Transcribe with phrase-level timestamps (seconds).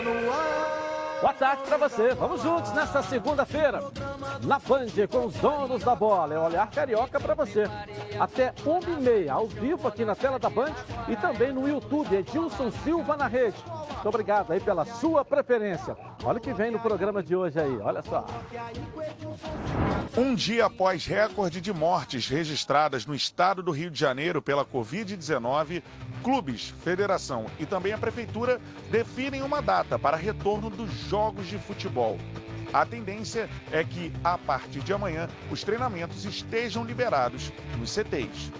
[0.00, 0.78] No ar.
[1.20, 2.14] Boa tarde para você.
[2.14, 3.82] Vamos juntos nesta segunda-feira,
[4.44, 6.32] na Band, com os donos da bola.
[6.32, 7.64] É olhar carioca para você.
[8.20, 10.72] Até 1h30, ao vivo aqui na tela da Band
[11.08, 12.14] e também no YouTube.
[12.14, 13.56] Edilson Silva na rede.
[13.66, 15.96] Muito obrigado aí pela sua preferência.
[16.24, 18.26] Olha o que vem no programa de hoje aí, olha só.
[20.16, 25.82] Um dia após recorde de mortes registradas no estado do Rio de Janeiro pela Covid-19,
[26.22, 32.18] clubes, federação e também a prefeitura definem uma data para retorno dos jogos de futebol.
[32.72, 38.52] A tendência é que, a partir de amanhã, os treinamentos estejam liberados nos CTs.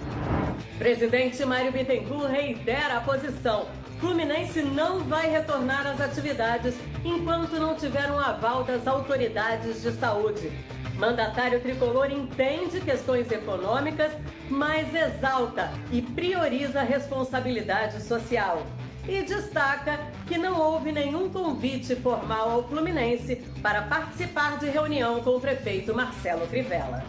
[0.79, 3.67] Presidente Mário Bittencourt reitera a posição.
[4.01, 10.53] Fluminense não vai retornar às atividades enquanto não tiver um aval das autoridades de saúde.
[10.97, 14.13] Mandatário tricolor entende questões econômicas,
[14.49, 18.65] mas exalta e prioriza a responsabilidade social
[19.09, 25.31] e destaca que não houve nenhum convite formal ao Fluminense para participar de reunião com
[25.31, 27.03] o prefeito Marcelo Crivella.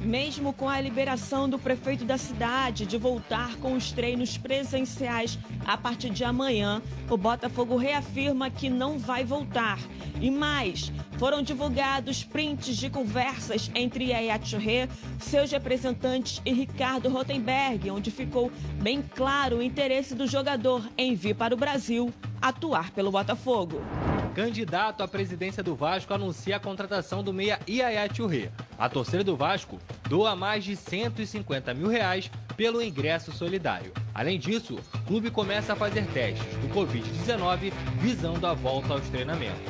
[0.00, 5.76] Mesmo com a liberação do prefeito da cidade de voltar com os treinos presenciais a
[5.76, 6.80] partir de amanhã,
[7.10, 9.78] o Botafogo reafirma que não vai voltar.
[10.20, 17.90] E mais, foram divulgados prints de conversas entre Yaya Touré, seus representantes e Ricardo Rotenberg,
[17.90, 23.10] onde ficou bem claro o interesse do jogador em vir para o Brasil atuar pelo
[23.10, 23.80] Botafogo.
[24.34, 28.50] Candidato à presidência do Vasco anuncia a contratação do meia Iaya Touré.
[28.78, 33.92] A torcida do Vasco doa mais de 150 mil reais pelo ingresso solidário.
[34.14, 39.60] Além disso, o clube começa a fazer testes do Covid-19 visando a volta aos treinamentos.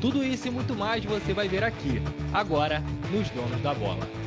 [0.00, 2.00] Tudo isso e muito mais você vai ver aqui,
[2.32, 2.80] agora,
[3.12, 4.17] nos Donos da Bola.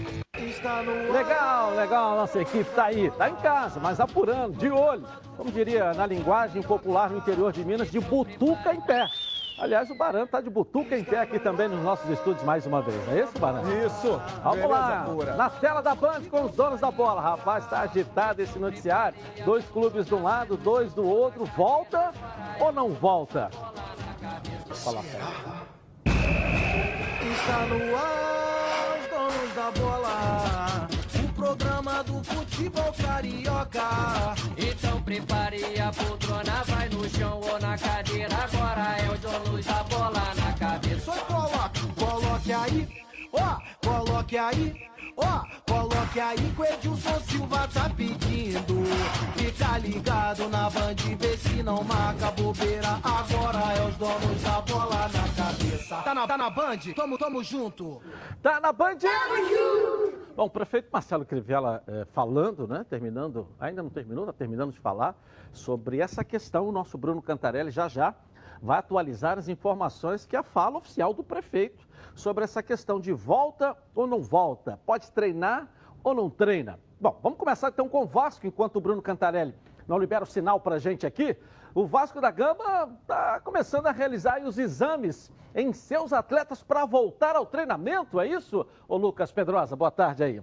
[1.12, 5.04] Legal, legal, nossa equipe está aí, está em casa, mas apurando, de olho,
[5.36, 9.08] como diria na linguagem popular no interior de Minas, de butuca em pé.
[9.62, 12.82] Aliás, o Baran está de butuca em pé aqui também nos nossos estúdios mais uma
[12.82, 12.98] vez.
[13.10, 13.62] É isso, Baran?
[13.86, 14.20] Isso.
[14.44, 15.04] Vamos lá.
[15.06, 15.36] Pura.
[15.36, 17.22] Na tela da Band com os donos da bola.
[17.22, 19.18] Rapaz, está agitado esse noticiário.
[19.46, 21.46] Dois clubes de um lado, dois do outro.
[21.46, 22.12] Volta
[22.60, 23.52] ou não volta?
[24.72, 25.02] Fala,
[26.04, 28.51] Está no ar,
[29.32, 30.88] donos da bola
[31.42, 34.36] programa do futebol carioca.
[34.56, 38.36] Então prepare a poltrona, vai no chão ou na cadeira.
[38.36, 41.14] Agora é o dono da bola na cabeça.
[41.14, 42.88] Só coloque, coloque aí,
[43.34, 44.92] ó, coloque aí.
[45.18, 48.84] Ó, coloque aí que o Edilson Silva tá pedindo.
[49.38, 53.00] Fica ligado na Band, vê se não marca bobeira.
[53.02, 55.96] Agora é os donos da bola na cabeça.
[56.02, 56.80] Tá na, tá na Band?
[56.94, 58.02] Tamo, tamo junto.
[58.42, 58.98] Tá na Band?
[58.98, 60.22] Tamo junto.
[60.36, 64.80] Bom, o prefeito Marcelo Crivella eh, falando, né, terminando, ainda não terminou, tá terminando de
[64.80, 65.16] falar
[65.52, 66.68] sobre essa questão.
[66.68, 68.14] O nosso Bruno Cantarelli já já
[68.62, 71.91] vai atualizar as informações que é a fala oficial do prefeito
[72.22, 75.68] sobre essa questão de volta ou não volta, pode treinar
[76.04, 76.80] ou não treina.
[77.00, 79.56] Bom, vamos começar então com o Vasco, enquanto o Bruno Cantarelli
[79.88, 81.36] não libera o sinal para gente aqui.
[81.74, 87.36] O Vasco da Gama está começando a realizar os exames em seus atletas para voltar
[87.36, 88.66] ao treinamento, é isso?
[88.88, 90.42] Ô Lucas Pedrosa, boa tarde aí.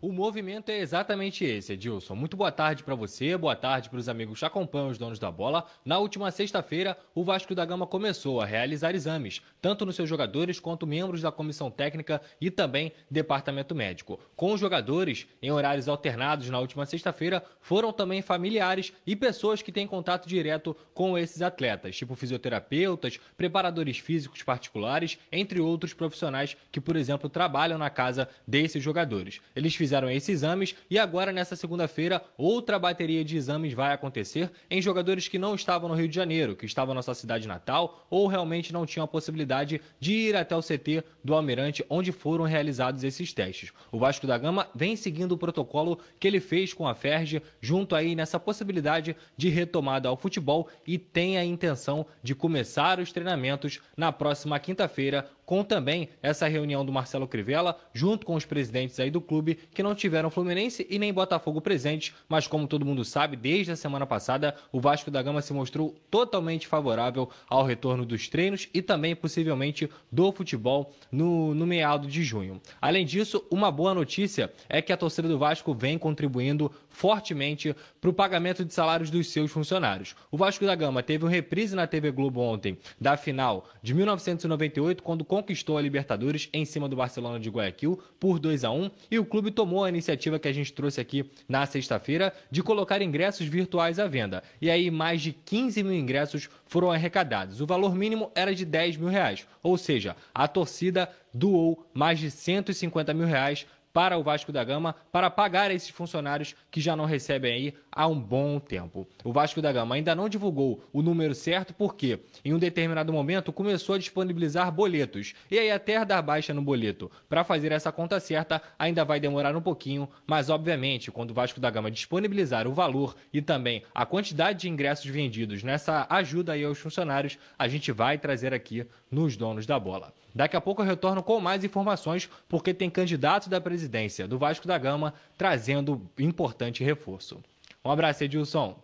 [0.00, 2.14] O movimento é exatamente esse, Edilson.
[2.14, 5.28] Muito boa tarde para você, boa tarde para os amigos que acompanham os donos da
[5.28, 5.66] bola.
[5.84, 10.60] Na última sexta-feira, o Vasco da Gama começou a realizar exames, tanto nos seus jogadores
[10.60, 14.20] quanto membros da comissão técnica e também departamento médico.
[14.36, 19.72] Com os jogadores, em horários alternados na última sexta-feira, foram também familiares e pessoas que
[19.72, 26.80] têm contato direto com esses atletas, tipo fisioterapeutas, preparadores físicos particulares, entre outros profissionais que,
[26.80, 29.40] por exemplo, trabalham na casa desses jogadores.
[29.56, 34.50] Eles fizeram fizeram esses exames e agora, nessa segunda-feira, outra bateria de exames vai acontecer
[34.70, 38.06] em jogadores que não estavam no Rio de Janeiro, que estavam na sua cidade natal
[38.10, 42.44] ou realmente não tinham a possibilidade de ir até o CT do Almirante, onde foram
[42.44, 43.72] realizados esses testes.
[43.90, 47.96] O Vasco da Gama vem seguindo o protocolo que ele fez com a Ferge, junto
[47.96, 53.80] aí nessa possibilidade de retomada ao futebol e tem a intenção de começar os treinamentos
[53.96, 59.10] na próxima quinta-feira, com também essa reunião do Marcelo Crivella, junto com os presidentes aí
[59.10, 63.34] do clube, que não tiveram Fluminense e nem Botafogo presentes, mas como todo mundo sabe,
[63.34, 68.28] desde a semana passada, o Vasco da Gama se mostrou totalmente favorável ao retorno dos
[68.28, 72.60] treinos e também possivelmente do futebol no, no meado de junho.
[72.78, 78.10] Além disso, uma boa notícia é que a torcida do Vasco vem contribuindo fortemente para
[78.10, 80.14] o pagamento de salários dos seus funcionários.
[80.30, 85.02] O Vasco da Gama teve um reprise na TV Globo ontem da final de 1998,
[85.02, 89.18] quando conquistou a Libertadores em cima do Barcelona de Guayaquil por 2 a 1 e
[89.20, 93.46] o clube tomou a iniciativa que a gente trouxe aqui na sexta-feira de colocar ingressos
[93.46, 94.42] virtuais à venda.
[94.60, 97.60] E aí mais de 15 mil ingressos foram arrecadados.
[97.60, 102.30] O valor mínimo era de 10 mil reais, ou seja, a torcida doou mais de
[102.30, 107.04] 150 mil reais para o Vasco da Gama para pagar esses funcionários que já não
[107.04, 109.06] recebem aí há um bom tempo.
[109.24, 113.52] O Vasco da Gama ainda não divulgou o número certo porque em um determinado momento
[113.52, 115.34] começou a disponibilizar boletos.
[115.50, 119.56] E aí até dar baixa no boleto para fazer essa conta certa ainda vai demorar
[119.56, 124.06] um pouquinho, mas obviamente quando o Vasco da Gama disponibilizar o valor e também a
[124.06, 129.36] quantidade de ingressos vendidos nessa ajuda aí aos funcionários, a gente vai trazer aqui nos
[129.36, 130.12] donos da bola.
[130.34, 134.66] Daqui a pouco eu retorno com mais informações, porque tem candidato da presidência do Vasco
[134.66, 137.42] da Gama trazendo importante reforço.
[137.84, 138.76] Um abraço, Edilson.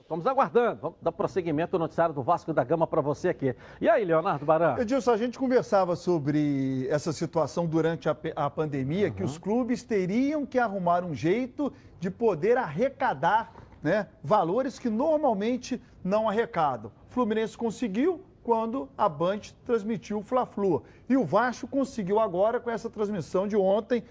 [0.00, 0.78] Estamos aguardando.
[0.82, 3.56] Vamos dar prosseguimento no noticiário do Vasco da Gama para você aqui.
[3.80, 4.76] E aí, Leonardo Baran?
[4.78, 9.14] Edilson, a gente conversava sobre essa situação durante a, a pandemia, uhum.
[9.14, 15.80] que os clubes teriam que arrumar um jeito de poder arrecadar né, valores que normalmente
[16.04, 16.92] não arrecadam.
[17.08, 20.82] Fluminense conseguiu, quando a Band transmitiu o Fla-Flu.
[21.08, 24.02] E o Vasco conseguiu agora, com essa transmissão de ontem,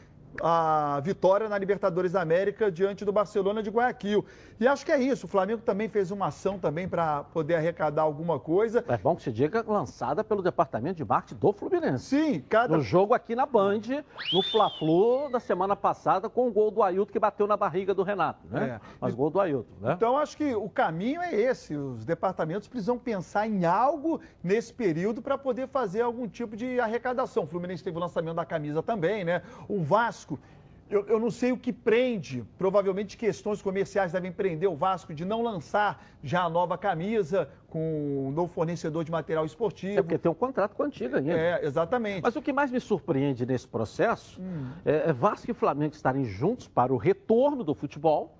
[0.42, 4.25] a vitória na Libertadores da América diante do Barcelona de Guayaquil.
[4.60, 5.25] E acho que é isso.
[5.25, 8.86] O Flamengo também fez uma ação também para poder arrecadar alguma coisa.
[8.88, 12.06] É bom que se diga lançada pelo departamento de marketing do Fluminense.
[12.06, 12.78] Sim, cada.
[12.78, 13.81] No jogo aqui na Band,
[14.31, 18.04] no Fla-Flu da semana passada, com o gol do Ailton que bateu na barriga do
[18.04, 18.80] Renato, né?
[18.80, 18.88] É.
[19.00, 19.94] Mas gol do Ailton, né?
[19.94, 21.75] Então acho que o caminho é esse.
[21.75, 27.44] Os departamentos precisam pensar em algo nesse período para poder fazer algum tipo de arrecadação.
[27.44, 29.42] O Fluminense teve o lançamento da camisa também, né?
[29.68, 30.21] O Vasco
[30.92, 35.24] eu, eu, não sei o que prende, provavelmente questões comerciais devem prender o Vasco de
[35.24, 39.98] não lançar já a nova camisa com um novo fornecedor de material esportivo.
[39.98, 41.32] É porque tem um contrato com a antiga ainda.
[41.32, 42.22] É, exatamente.
[42.22, 44.70] Mas o que mais me surpreende nesse processo hum.
[44.86, 48.36] é, é Vasco e Flamengo estarem juntos para o retorno do futebol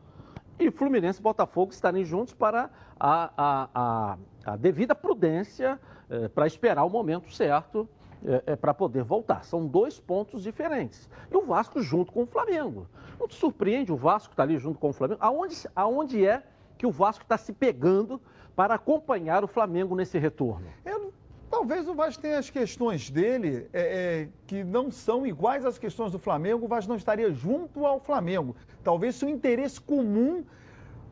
[0.60, 2.70] e Fluminense e Botafogo estarem juntos para
[3.00, 5.80] a, a, a, a devida prudência
[6.10, 7.88] é, para esperar o momento certo
[8.26, 9.44] é, é para poder voltar.
[9.44, 11.10] São dois pontos diferentes.
[11.32, 12.88] E o Vasco junto com o Flamengo.
[13.20, 15.20] Não te surpreende o Vasco estar tá ali junto com o Flamengo?
[15.22, 16.44] Aonde, aonde é
[16.78, 18.20] que o Vasco está se pegando
[18.56, 20.66] para acompanhar o Flamengo nesse retorno?
[20.86, 21.14] Eu,
[21.50, 26.12] talvez o Vasco tenha as questões dele é, é, que não são iguais às questões
[26.12, 26.66] do Flamengo.
[26.66, 28.56] O Vasco não estaria junto ao Flamengo.
[28.84, 30.44] Talvez seja um interesse comum,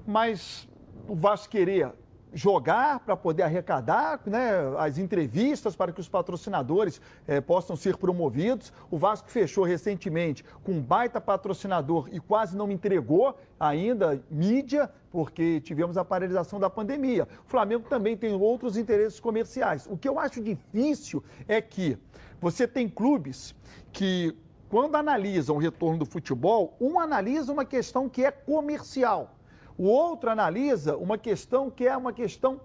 [0.06, 0.68] mas
[1.08, 1.92] o Vasco querer
[2.34, 8.72] jogar para poder arrecadar né, as entrevistas para que os patrocinadores eh, possam ser promovidos.
[8.92, 15.60] O Vasco fechou recentemente com um baita patrocinador e quase não entregou ainda mídia, porque
[15.62, 17.28] tivemos a paralisação da pandemia.
[17.46, 19.88] O Flamengo também tem outros interesses comerciais.
[19.90, 21.98] O que eu acho difícil é que
[22.40, 23.56] você tem clubes
[23.92, 24.36] que,
[24.70, 29.36] quando analisam o retorno do futebol, um analisa uma questão que é comercial
[29.80, 32.60] o outro analisa uma questão que é uma questão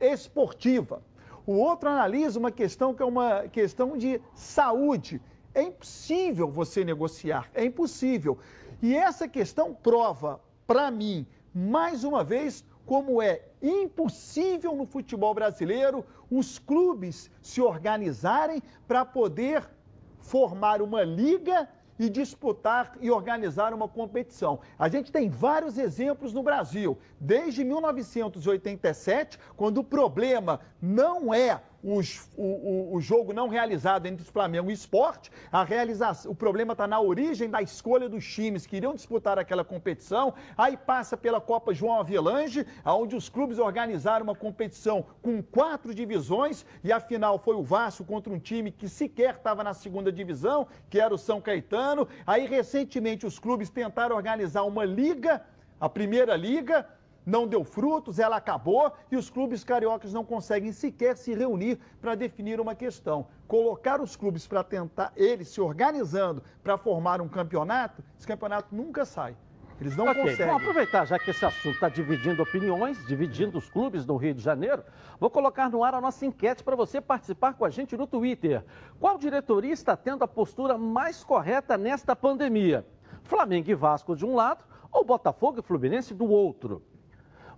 [0.00, 1.00] esportiva.
[1.46, 5.22] O outro analisa uma questão que é uma questão de saúde.
[5.54, 8.36] É impossível você negociar, é impossível.
[8.82, 11.24] E essa questão prova, para mim,
[11.54, 19.70] mais uma vez, como é impossível no futebol brasileiro os clubes se organizarem para poder
[20.18, 24.60] formar uma liga e disputar e organizar uma competição.
[24.78, 32.28] A gente tem vários exemplos no Brasil, desde 1987, quando o problema não é os,
[32.36, 36.84] o, o, o, jogo não realizado entre Flamengo e Esporte, a realização, o problema está
[36.84, 41.72] na origem da escolha dos times que iriam disputar aquela competição, aí passa pela Copa
[41.72, 47.54] João Avelange, onde os clubes organizaram uma competição com quatro divisões e a final foi
[47.54, 51.40] o Vasco contra um time que sequer estava na segunda divisão, que era o São
[51.40, 52.08] Caetano.
[52.26, 55.40] Aí recentemente os clubes tentaram organizar uma liga,
[55.80, 56.84] a primeira liga,
[57.26, 62.14] não deu frutos, ela acabou e os clubes cariocas não conseguem sequer se reunir para
[62.14, 63.26] definir uma questão.
[63.48, 69.04] Colocar os clubes para tentar, eles se organizando para formar um campeonato, esse campeonato nunca
[69.04, 69.36] sai.
[69.80, 70.22] Eles não okay.
[70.22, 70.46] conseguem.
[70.46, 74.40] Vamos aproveitar, já que esse assunto está dividindo opiniões, dividindo os clubes no Rio de
[74.40, 74.82] Janeiro,
[75.20, 78.64] vou colocar no ar a nossa enquete para você participar com a gente no Twitter.
[78.98, 82.86] Qual diretoria está tendo a postura mais correta nesta pandemia?
[83.24, 86.82] Flamengo e Vasco de um lado ou Botafogo e Fluminense do outro?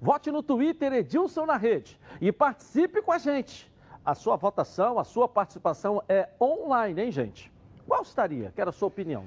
[0.01, 3.71] Vote no Twitter Edilson na Rede e participe com a gente.
[4.05, 7.53] A sua votação, a sua participação é online, hein, gente?
[7.87, 8.53] Qual estaria?
[8.55, 9.25] Quero a sua opinião.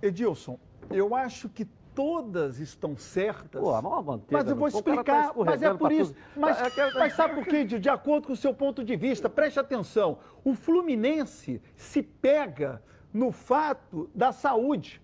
[0.00, 0.58] Edilson,
[0.90, 3.60] eu acho que todas estão certas.
[3.60, 6.14] Pô, manteiga mas eu vou cara explicar, tá mas é por isso.
[6.36, 7.64] Mas, É que- mas sabe por quê?
[7.64, 10.18] De, de acordo com o seu ponto de vista, preste atenção.
[10.44, 12.82] O Fluminense se pega
[13.12, 15.02] no fato da saúde.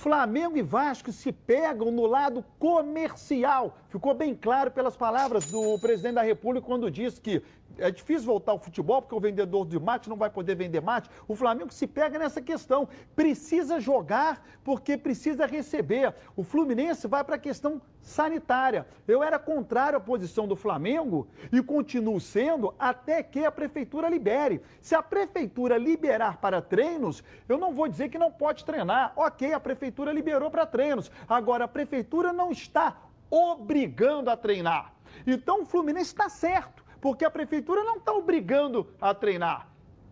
[0.00, 3.76] Flamengo e Vasco se pegam no lado comercial.
[3.90, 7.42] Ficou bem claro pelas palavras do presidente da República quando disse que
[7.78, 11.10] é difícil voltar ao futebol porque o vendedor de mate não vai poder vender mate.
[11.26, 12.88] O Flamengo se pega nessa questão.
[13.14, 16.14] Precisa jogar porque precisa receber.
[16.36, 18.86] O Fluminense vai para a questão sanitária.
[19.06, 24.62] Eu era contrário à posição do Flamengo e continuo sendo até que a prefeitura libere.
[24.80, 29.12] Se a prefeitura liberar para treinos, eu não vou dizer que não pode treinar.
[29.16, 31.10] Ok, a prefeitura liberou para treinos.
[31.28, 32.96] Agora, a prefeitura não está
[33.30, 34.92] obrigando a treinar.
[35.26, 39.68] Então, o Fluminense está certo, porque a prefeitura não está obrigando a treinar.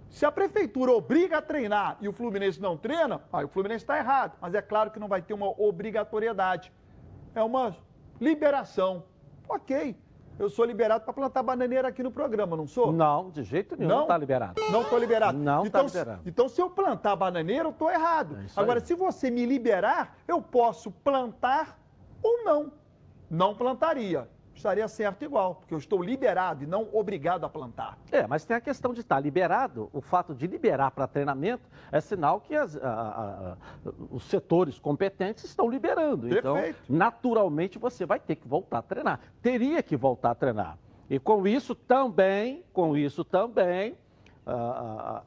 [0.08, 3.98] Se a prefeitura obriga a treinar e o Fluminense não treina, aí o Fluminense está
[3.98, 4.36] errado.
[4.40, 6.72] Mas é claro que não vai ter uma obrigatoriedade.
[7.34, 7.76] É uma
[8.20, 9.04] liberação.
[9.48, 9.96] Ok.
[10.38, 12.92] Eu sou liberado para plantar bananeira aqui no programa, não sou?
[12.92, 14.62] Não, de jeito nenhum, não, está liberado.
[14.70, 15.36] Não estou liberado.
[15.36, 16.22] Não então, tá liberado.
[16.24, 18.38] Então, se eu plantar bananeira, eu estou errado.
[18.38, 18.86] É Agora, aí.
[18.86, 21.76] se você me liberar, eu posso plantar
[22.22, 22.72] ou não.
[23.28, 24.28] Não plantaria.
[24.58, 27.96] Estaria certo igual, porque eu estou liberado e não obrigado a plantar.
[28.10, 29.88] É, mas tem a questão de estar liberado.
[29.92, 31.62] O fato de liberar para treinamento
[31.92, 36.28] é sinal que as- a- a- os setores competentes estão liberando.
[36.28, 36.92] Então, Perfeito.
[36.92, 39.20] naturalmente, você vai ter que voltar a treinar.
[39.40, 40.76] Teria que voltar a treinar.
[41.08, 43.96] E com isso também, com isso também,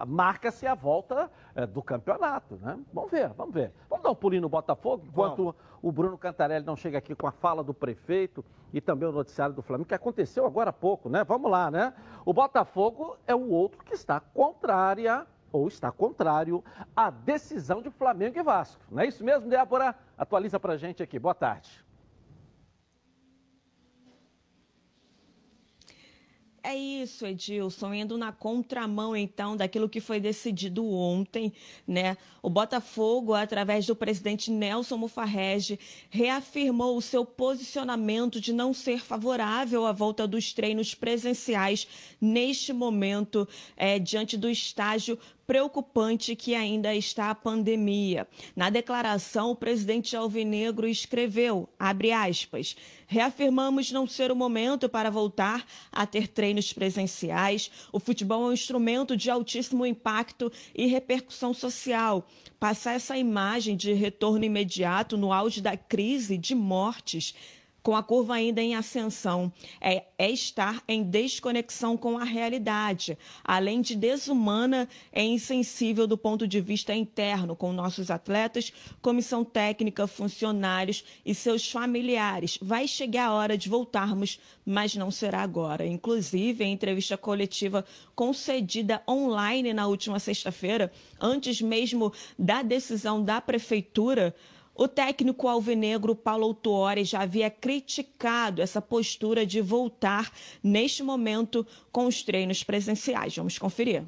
[0.07, 2.79] marca-se a volta eh, do campeonato, né?
[2.93, 3.71] Vamos ver, vamos ver.
[3.89, 7.31] Vamos dar um pulinho no Botafogo, enquanto o Bruno Cantarelli não chega aqui com a
[7.31, 11.23] fala do prefeito e também o noticiário do Flamengo, que aconteceu agora há pouco, né?
[11.23, 11.93] Vamos lá, né?
[12.25, 16.63] O Botafogo é o outro que está contrária ou está contrário
[16.95, 18.81] à decisão de Flamengo e Vasco.
[18.89, 19.95] Não é isso mesmo, Débora?
[20.17, 21.19] Atualiza pra gente aqui.
[21.19, 21.83] Boa tarde.
[26.63, 31.51] É isso, Edilson, indo na contramão então daquilo que foi decidido ontem,
[31.87, 32.15] né?
[32.39, 35.79] O Botafogo, através do presidente Nelson Mufarrege,
[36.11, 41.87] reafirmou o seu posicionamento de não ser favorável à volta dos treinos presenciais
[42.21, 48.27] neste momento, eh, diante do estágio preocupante que ainda está a pandemia.
[48.55, 52.75] Na declaração, o presidente Alvinegro escreveu, abre aspas,
[53.07, 57.69] reafirmamos não ser o momento para voltar a ter treinos presenciais.
[57.91, 62.27] O futebol é um instrumento de altíssimo impacto e repercussão social.
[62.59, 67.35] Passar essa imagem de retorno imediato no auge da crise de mortes
[67.83, 73.81] com a curva ainda em ascensão, é, é, estar em desconexão com a realidade, além
[73.81, 78.71] de desumana, é insensível do ponto de vista interno com nossos atletas,
[79.01, 82.59] comissão técnica, funcionários e seus familiares.
[82.61, 85.85] Vai chegar a hora de voltarmos, mas não será agora.
[85.85, 87.83] Inclusive, em entrevista coletiva
[88.15, 94.35] concedida online na última sexta-feira, antes mesmo da decisão da prefeitura,
[94.81, 100.31] o técnico alvinegro Paulo Autuori já havia criticado essa postura de voltar
[100.63, 103.37] neste momento com os treinos presenciais.
[103.37, 104.03] Vamos conferir.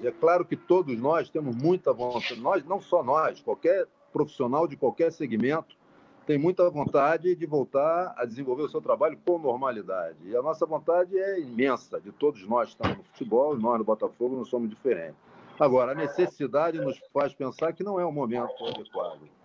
[0.00, 4.76] É claro que todos nós temos muita vontade, nós, não só nós, qualquer profissional de
[4.76, 5.76] qualquer segmento
[6.24, 10.18] tem muita vontade de voltar a desenvolver o seu trabalho com normalidade.
[10.24, 13.84] E a nossa vontade é imensa, de todos nós que estamos no futebol, nós no
[13.84, 15.16] Botafogo não somos diferentes.
[15.58, 19.35] Agora, a necessidade nos faz pensar que não é o momento adequado.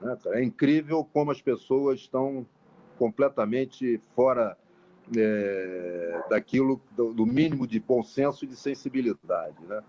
[0.00, 0.40] Né, cara?
[0.40, 2.46] É incrível como as pessoas estão
[2.98, 4.56] completamente fora
[5.16, 9.56] é, daquilo, do, do, mínimo de bom senso e de sensibilidade.
[9.66, 9.82] Né?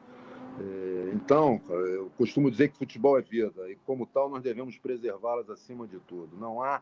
[0.59, 5.49] É, então, eu costumo dizer que futebol é vida e, como tal, nós devemos preservá-las
[5.49, 6.37] acima de tudo.
[6.37, 6.81] Não há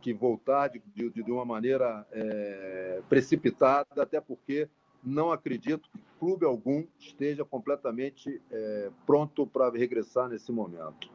[0.00, 4.68] que voltar de, de, de uma maneira é, precipitada, até porque
[5.02, 11.10] não acredito que clube algum esteja completamente é, pronto para regressar nesse momento.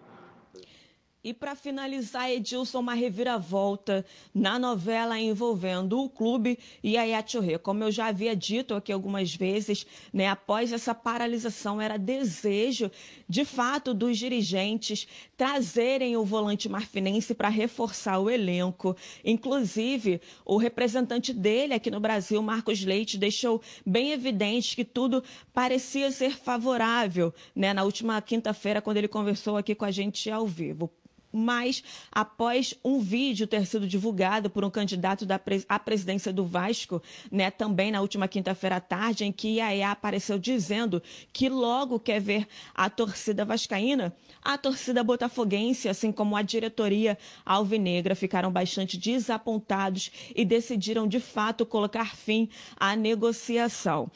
[1.25, 7.57] E para finalizar, Edilson, uma reviravolta na novela envolvendo o clube e a Yachurê.
[7.57, 12.91] Como eu já havia dito aqui algumas vezes, né, após essa paralisação, era desejo,
[13.29, 18.93] de fato, dos dirigentes trazerem o volante marfinense para reforçar o elenco.
[19.23, 26.11] Inclusive, o representante dele aqui no Brasil, Marcos Leite, deixou bem evidente que tudo parecia
[26.11, 30.91] ser favorável né, na última quinta-feira, quando ele conversou aqui com a gente ao vivo.
[31.33, 35.25] Mas após um vídeo ter sido divulgado por um candidato
[35.67, 40.37] à presidência do Vasco, né, também na última quinta-feira à tarde, em que Yaya apareceu
[40.37, 41.01] dizendo
[41.33, 48.15] que logo quer ver a torcida vascaína, a torcida botafoguense, assim como a diretoria alvinegra,
[48.15, 52.47] ficaram bastante desapontados e decidiram de fato colocar fim
[52.77, 54.11] à negociação.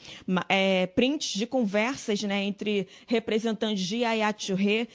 [0.48, 4.86] É, prints de conversas né, entre representantes de Yaya Touré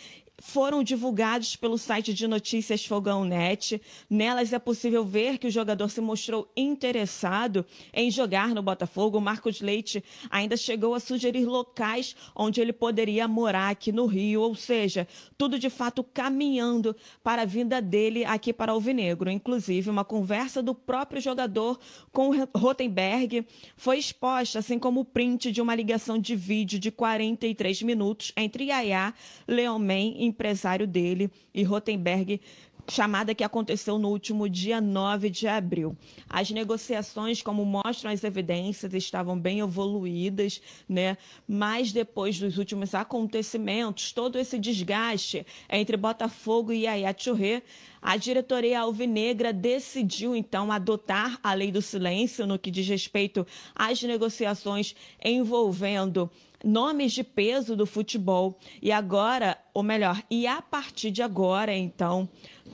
[0.45, 3.81] foram divulgados pelo site de notícias Fogão Net.
[4.09, 9.21] Nelas é possível ver que o jogador se mostrou interessado em jogar no Botafogo.
[9.21, 14.53] Marcos Leite ainda chegou a sugerir locais onde ele poderia morar aqui no Rio, ou
[14.53, 15.07] seja,
[15.37, 19.31] tudo de fato caminhando para a vinda dele aqui para Alvinegro.
[19.31, 21.79] Inclusive, uma conversa do próprio jogador
[22.11, 23.47] com Rotenberg
[23.77, 28.65] foi exposta, assim como o print de uma ligação de vídeo de 43 minutos entre
[28.65, 29.13] Yaya,
[29.47, 32.41] Leomen e empresário dele e Rotenberg
[32.87, 35.95] chamada que aconteceu no último dia 9 de abril.
[36.29, 41.17] As negociações, como mostram as evidências, estavam bem evoluídas, né?
[41.47, 47.63] Mas depois dos últimos acontecimentos, todo esse desgaste entre Botafogo e Yaya Touré,
[48.01, 54.03] a diretoria alvinegra decidiu então adotar a lei do silêncio no que diz respeito às
[54.03, 56.29] negociações envolvendo
[56.63, 58.57] nomes de peso do futebol.
[58.81, 62.29] E agora, ou melhor, e a partir de agora, então,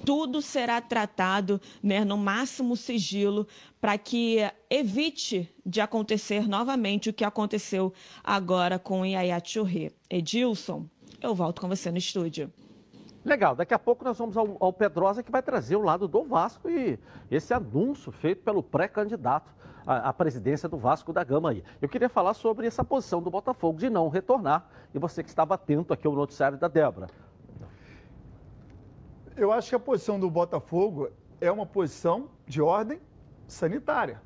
[0.05, 3.47] tudo será tratado né, no máximo sigilo
[3.81, 7.93] para que evite de acontecer novamente o que aconteceu
[8.23, 9.91] agora com Yaya Churri.
[10.09, 10.85] Edilson,
[11.21, 12.51] eu volto com você no estúdio.
[13.23, 16.23] Legal, daqui a pouco nós vamos ao, ao Pedrosa que vai trazer o lado do
[16.23, 16.97] Vasco e
[17.29, 19.58] esse anúncio feito pelo pré-candidato
[19.91, 21.63] à, à, presidência do Vasco da Gama aí.
[21.81, 25.55] Eu queria falar sobre essa posição do Botafogo de não retornar e você que estava
[25.55, 27.07] atento aqui ao noticiário da Débora.
[29.35, 32.99] Eu acho que a posição do Botafogo é uma posição de ordem
[33.47, 34.21] sanitária,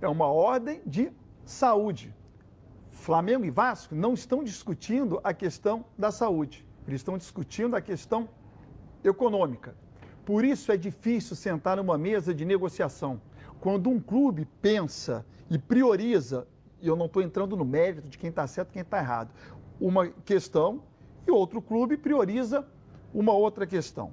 [0.00, 1.12] é uma ordem de
[1.44, 2.14] saúde.
[2.90, 8.28] Flamengo e Vasco não estão discutindo a questão da saúde eles estão discutindo a questão
[9.04, 9.76] econômica.
[10.24, 13.20] Por isso é difícil sentar numa mesa de negociação.
[13.60, 16.46] Quando um clube pensa e prioriza,
[16.80, 19.30] e eu não estou entrando no mérito de quem está certo e quem está errado,
[19.80, 20.82] uma questão
[21.26, 22.66] e outro clube prioriza
[23.12, 24.12] uma outra questão.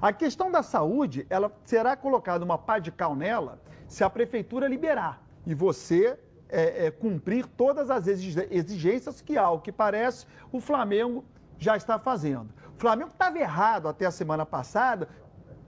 [0.00, 4.68] A questão da saúde, ela será colocada uma pá de cal nela se a prefeitura
[4.68, 11.24] liberar e você é, é, cumprir todas as exigências que, ao que parece, o Flamengo
[11.58, 12.50] já está fazendo.
[12.76, 15.08] O Flamengo estava errado até a semana passada,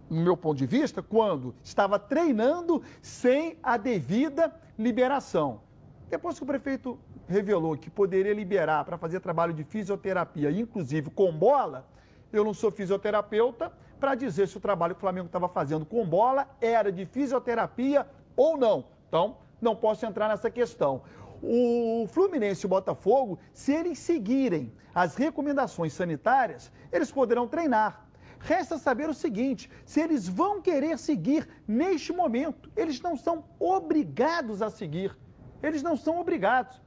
[0.09, 5.61] no meu ponto de vista, quando estava treinando sem a devida liberação.
[6.09, 11.33] Depois que o prefeito revelou que poderia liberar para fazer trabalho de fisioterapia, inclusive com
[11.33, 11.88] bola,
[12.33, 16.07] eu não sou fisioterapeuta para dizer se o trabalho que o Flamengo estava fazendo com
[16.07, 18.85] bola era de fisioterapia ou não.
[19.09, 21.03] Então, não posso entrar nessa questão
[21.42, 28.06] o Fluminense e o Botafogo, se eles seguirem as recomendações sanitárias, eles poderão treinar.
[28.38, 34.62] Resta saber o seguinte: se eles vão querer seguir neste momento, eles não são obrigados
[34.62, 35.16] a seguir.
[35.62, 36.81] Eles não são obrigados.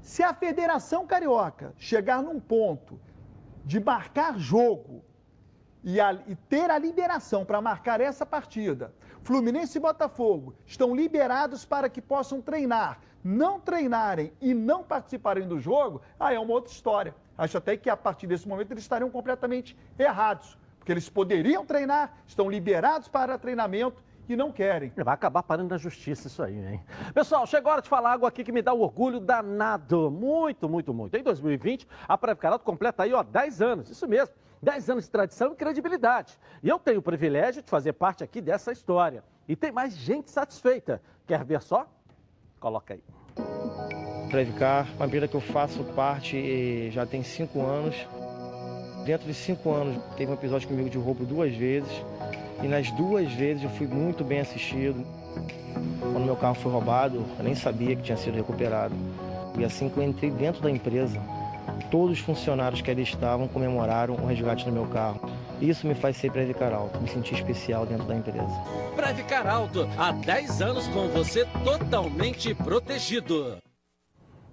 [0.00, 3.00] Se a Federação Carioca chegar num ponto
[3.64, 5.04] de marcar jogo
[5.82, 11.64] e, a, e ter a liberação para marcar essa partida, Fluminense e Botafogo estão liberados
[11.64, 16.72] para que possam treinar não treinarem e não participarem do jogo, aí é uma outra
[16.72, 17.14] história.
[17.36, 22.14] Acho até que a partir desse momento eles estariam completamente errados, porque eles poderiam treinar,
[22.26, 24.92] estão liberados para treinamento e não querem.
[24.96, 26.80] Vai acabar parando na justiça isso aí, hein?
[27.12, 30.10] Pessoal, chegou a hora de falar algo aqui que me dá um orgulho danado.
[30.10, 31.16] Muito, muito, muito.
[31.16, 33.90] Em 2020, a Previcaralto completa aí, ó, 10 anos.
[33.90, 34.34] Isso mesmo.
[34.62, 36.38] 10 anos de tradição e credibilidade.
[36.62, 39.24] E eu tenho o privilégio de fazer parte aqui dessa história.
[39.48, 41.00] E tem mais gente satisfeita.
[41.26, 41.86] Quer ver só?
[42.58, 43.02] Coloca aí.
[44.30, 47.96] Previcar, uma empresa que eu faço parte já tem cinco anos.
[49.04, 51.90] Dentro de cinco anos, teve um episódio comigo de roubo duas vezes.
[52.62, 55.04] E nas duas vezes eu fui muito bem assistido.
[56.00, 58.94] Quando meu carro foi roubado, eu nem sabia que tinha sido recuperado.
[59.58, 61.18] E assim que eu entrei dentro da empresa,
[61.90, 65.20] todos os funcionários que ali estavam comemoraram o resgate do meu carro.
[65.60, 68.62] Isso me faz ser Previcar Alto, me sentir especial dentro da empresa.
[68.96, 73.58] Previcar Alto, há 10 anos com você totalmente protegido.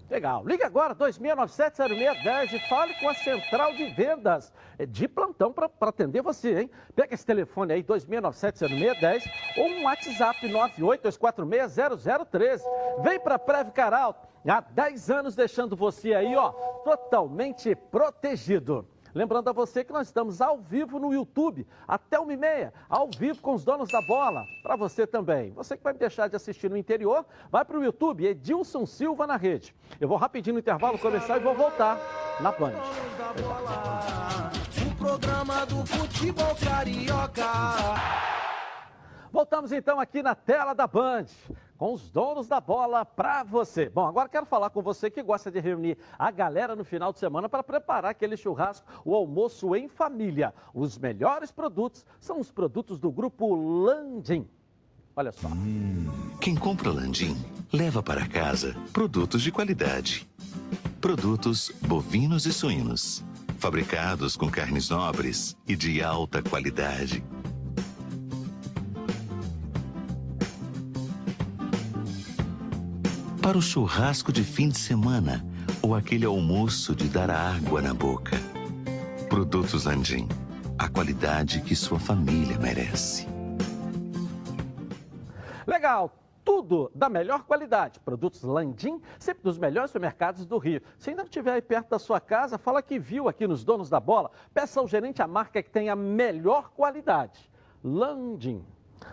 [0.09, 0.41] Legal.
[0.45, 4.53] Ligue agora, 2697-0610 e fale com a central de vendas
[4.87, 6.71] de plantão para atender você, hein?
[6.95, 12.61] Pega esse telefone aí, 2697-0610 ou um WhatsApp 982460013.
[13.03, 16.51] Vem para Previcar Alto, há 10 anos deixando você aí, ó,
[16.83, 18.87] totalmente protegido.
[19.17, 23.09] Lembrando a você que nós estamos ao vivo no YouTube, até uma e meia, ao
[23.09, 25.51] vivo com os donos da bola, para você também.
[25.53, 29.35] Você que vai deixar de assistir no interior, vai para o YouTube, Edilson Silva na
[29.35, 29.75] rede.
[29.99, 31.97] Eu vou rapidinho no intervalo começar e vou voltar
[32.39, 32.73] na Band.
[34.85, 37.43] O programa do futebol carioca.
[39.31, 41.25] Voltamos então aqui na tela da Band
[41.77, 43.89] com os donos da bola para você.
[43.89, 47.19] Bom, agora quero falar com você que gosta de reunir a galera no final de
[47.19, 50.53] semana para preparar aquele churrasco, o almoço em família.
[50.73, 54.47] Os melhores produtos são os produtos do grupo Landim.
[55.15, 55.47] Olha só.
[55.47, 56.07] Hum,
[56.41, 57.35] quem compra Landim
[57.71, 60.27] leva para casa produtos de qualidade.
[61.01, 63.23] Produtos bovinos e suínos,
[63.59, 67.23] fabricados com carnes nobres e de alta qualidade
[73.47, 75.41] para o churrasco de fim de semana
[75.81, 78.35] ou aquele almoço de dar água na boca.
[79.29, 80.27] Produtos Landim,
[80.77, 83.25] a qualidade que sua família merece.
[85.65, 86.11] Legal,
[86.43, 88.01] tudo da melhor qualidade.
[88.01, 90.81] Produtos Landim, sempre dos melhores supermercados do Rio.
[90.99, 93.89] Se ainda não estiver aí perto da sua casa, fala que viu aqui nos Donos
[93.89, 94.29] da Bola.
[94.53, 97.49] Peça ao gerente a marca que tem a melhor qualidade.
[97.81, 98.65] Landim.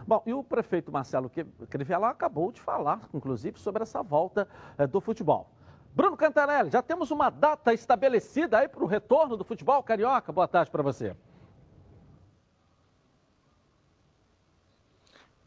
[0.07, 1.31] Bom, e o prefeito Marcelo
[1.69, 5.51] Crivella acabou de falar, inclusive, sobre essa volta eh, do futebol.
[5.95, 10.33] Bruno Cantarelli, já temos uma data estabelecida aí para o retorno do futebol carioca?
[10.33, 11.17] Boa tarde para você.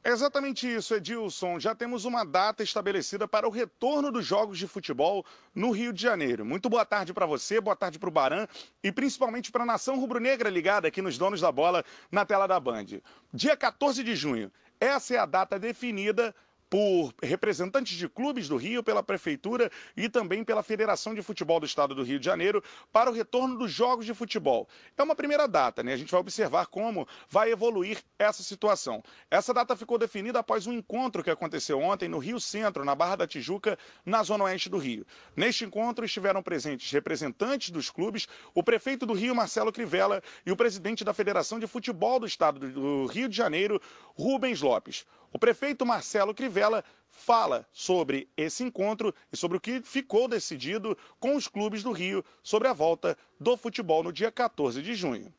[0.08, 1.60] É exatamente isso, Edilson.
[1.60, 6.02] Já temos uma data estabelecida para o retorno dos jogos de futebol no Rio de
[6.02, 6.46] Janeiro.
[6.46, 8.48] Muito boa tarde para você, boa tarde para o Baran
[8.82, 12.58] e principalmente para a nação rubro-negra ligada aqui nos donos da bola na tela da
[12.58, 12.86] Band.
[13.34, 14.50] Dia 14 de junho.
[14.80, 16.34] Essa é a data definida
[16.70, 21.66] por representantes de clubes do Rio, pela Prefeitura e também pela Federação de Futebol do
[21.66, 24.68] Estado do Rio de Janeiro para o retorno dos jogos de futebol.
[24.98, 25.94] É uma primeira data, né?
[25.94, 29.04] A gente vai observar como vai evoluir essa situação.
[29.32, 33.18] Essa data ficou definida após um encontro que aconteceu ontem no Rio Centro, na Barra
[33.18, 35.06] da Tijuca, na zona oeste do Rio.
[35.36, 40.56] Neste encontro estiveram presentes representantes dos clubes, o prefeito do Rio, Marcelo Crivella, e o
[40.56, 43.82] presidente da Federação de Futebol do Estado do Rio de Janeiro,
[44.16, 45.06] Rubens Lopes.
[45.34, 51.36] O prefeito Marcelo Crivella fala sobre esse encontro e sobre o que ficou decidido com
[51.36, 55.34] os clubes do Rio sobre a volta do futebol no dia 14 de junho.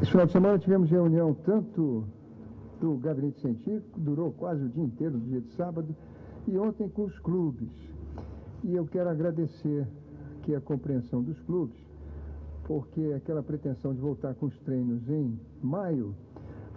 [0.00, 2.08] Esse final de semana tivemos reunião tanto
[2.80, 5.94] do gabinete científico, durou quase o dia inteiro, no dia de sábado,
[6.46, 7.70] e ontem com os clubes.
[8.62, 9.86] E eu quero agradecer
[10.38, 11.78] aqui a compreensão dos clubes,
[12.64, 16.14] porque aquela pretensão de voltar com os treinos em maio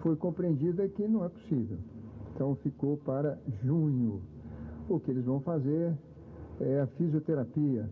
[0.02, 1.78] foi compreendida que não é possível.
[2.38, 4.21] Então ficou para junho.
[4.88, 5.91] O que eles vão fazer
[6.62, 7.89] é a fisioterapia.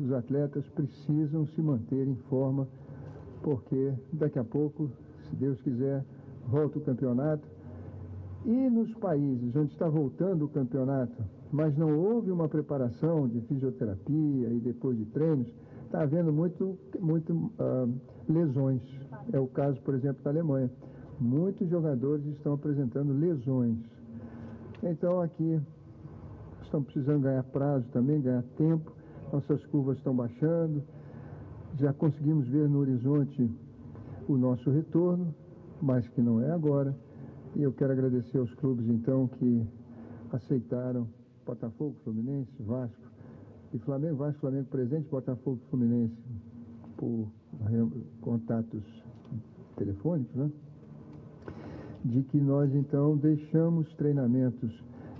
[0.00, 2.66] Os atletas precisam se manter em forma,
[3.42, 4.90] porque daqui a pouco,
[5.28, 6.02] se Deus quiser,
[6.46, 7.46] volta o campeonato.
[8.46, 14.48] E nos países onde está voltando o campeonato, mas não houve uma preparação de fisioterapia
[14.48, 15.46] e depois de treinos,
[15.84, 17.92] está havendo muito, muito uh,
[18.26, 18.80] lesões.
[19.30, 20.70] É o caso, por exemplo, da Alemanha
[21.20, 23.78] muitos jogadores estão apresentando lesões.
[24.82, 25.60] Então aqui
[26.62, 28.92] estão precisando ganhar prazo também, ganhar tempo.
[29.32, 30.82] Nossas curvas estão baixando.
[31.78, 33.50] Já conseguimos ver no horizonte
[34.28, 35.34] o nosso retorno,
[35.80, 36.94] mas que não é agora.
[37.56, 39.66] E eu quero agradecer aos clubes então que
[40.32, 41.08] aceitaram
[41.44, 43.08] Botafogo, Fluminense, Vasco
[43.72, 46.14] e Flamengo, Vasco, Flamengo presente, Botafogo, Fluminense
[46.96, 47.28] por
[48.20, 48.82] contatos
[49.76, 50.50] telefônicos, né?
[52.08, 54.72] De que nós então deixamos treinamentos,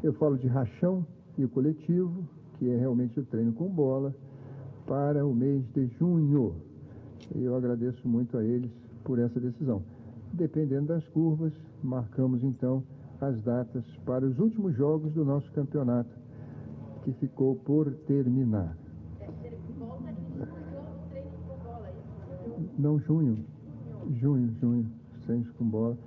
[0.03, 2.25] eu falo de rachão e o coletivo,
[2.59, 4.15] que é realmente o treino com bola,
[4.87, 6.55] para o mês de junho.
[7.35, 8.71] Eu agradeço muito a eles
[9.05, 9.83] por essa decisão.
[10.33, 12.83] Dependendo das curvas, marcamos então
[13.21, 16.11] as datas para os últimos jogos do nosso campeonato,
[17.05, 18.75] que ficou por terminar.
[22.79, 23.45] Não, junho.
[24.19, 24.87] Junho, junho.
[25.27, 25.99] Treinos com bola.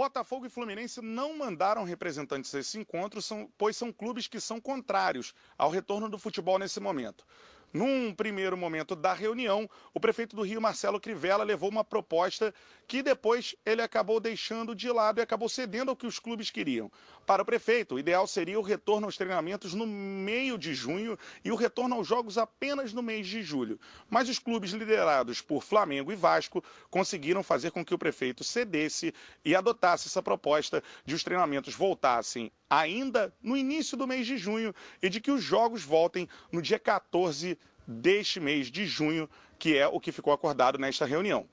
[0.00, 3.20] Botafogo e Fluminense não mandaram representantes a esse encontro,
[3.58, 7.26] pois são clubes que são contrários ao retorno do futebol nesse momento.
[7.72, 12.52] Num primeiro momento da reunião, o prefeito do Rio, Marcelo Crivella, levou uma proposta
[12.88, 16.90] que depois ele acabou deixando de lado e acabou cedendo ao que os clubes queriam.
[17.24, 21.52] Para o prefeito, o ideal seria o retorno aos treinamentos no meio de junho e
[21.52, 23.78] o retorno aos jogos apenas no mês de julho.
[24.08, 29.14] Mas os clubes liderados por Flamengo e Vasco conseguiram fazer com que o prefeito cedesse
[29.44, 34.72] e adotasse essa proposta de os treinamentos voltassem ainda no início do mês de junho
[35.02, 39.28] e de que os jogos voltem no dia 14 deste mês de junho,
[39.58, 41.46] que é o que ficou acordado nesta reunião.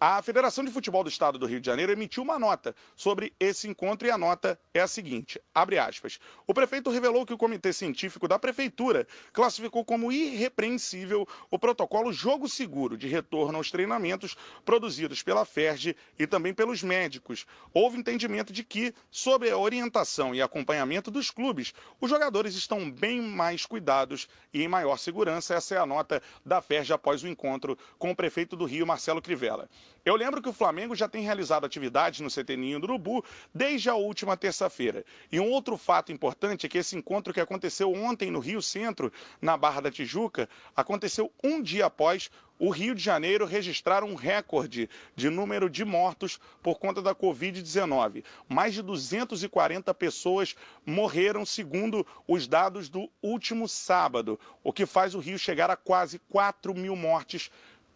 [0.00, 3.68] A Federação de Futebol do Estado do Rio de Janeiro emitiu uma nota sobre esse
[3.68, 6.18] encontro e a nota é a seguinte, abre aspas.
[6.46, 12.48] O prefeito revelou que o comitê científico da prefeitura classificou como irrepreensível o protocolo Jogo
[12.48, 17.46] Seguro de retorno aos treinamentos produzidos pela FERJ e também pelos médicos.
[17.72, 23.22] Houve entendimento de que, sob a orientação e acompanhamento dos clubes, os jogadores estão bem
[23.22, 25.54] mais cuidados e em maior segurança.
[25.54, 29.22] Essa é a nota da FERJ após o encontro com o prefeito do Rio, Marcelo
[29.22, 29.66] Crivella.
[30.04, 33.88] Eu lembro que o Flamengo já tem realizado atividades no CT Ninho do Urubu desde
[33.88, 35.02] a última terça-feira.
[35.32, 39.10] E um outro fato importante é que esse encontro que aconteceu ontem no Rio Centro,
[39.40, 44.88] na Barra da Tijuca, aconteceu um dia após o Rio de Janeiro registrar um recorde
[45.16, 48.22] de número de mortos por conta da Covid-19.
[48.48, 55.18] Mais de 240 pessoas morreram, segundo os dados do último sábado, o que faz o
[55.18, 57.50] Rio chegar a quase 4 mil mortes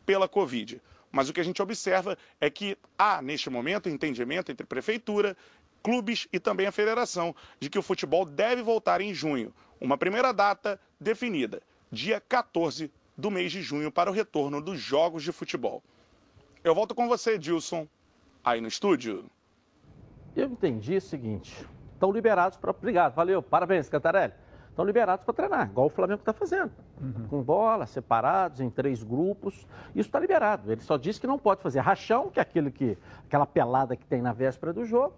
[0.05, 0.81] pela Covid.
[1.11, 5.37] Mas o que a gente observa é que há, neste momento, entendimento entre prefeitura,
[5.83, 9.53] clubes e também a federação de que o futebol deve voltar em junho.
[9.81, 15.23] Uma primeira data definida, dia 14 do mês de junho, para o retorno dos jogos
[15.23, 15.83] de futebol.
[16.62, 17.88] Eu volto com você, Dilson,
[18.44, 19.25] aí no estúdio.
[20.37, 22.71] Eu entendi o seguinte: estão liberados para.
[22.71, 24.35] Obrigado, valeu, parabéns, Cantarelli
[24.79, 26.71] estão liberados para treinar, igual o Flamengo está fazendo.
[27.01, 27.27] Uhum.
[27.29, 29.67] Com bola, separados, em três grupos.
[29.93, 30.71] Isso está liberado.
[30.71, 34.07] Ele só disse que não pode fazer rachão, que é aquilo que, aquela pelada que
[34.07, 35.14] tem na véspera do jogo,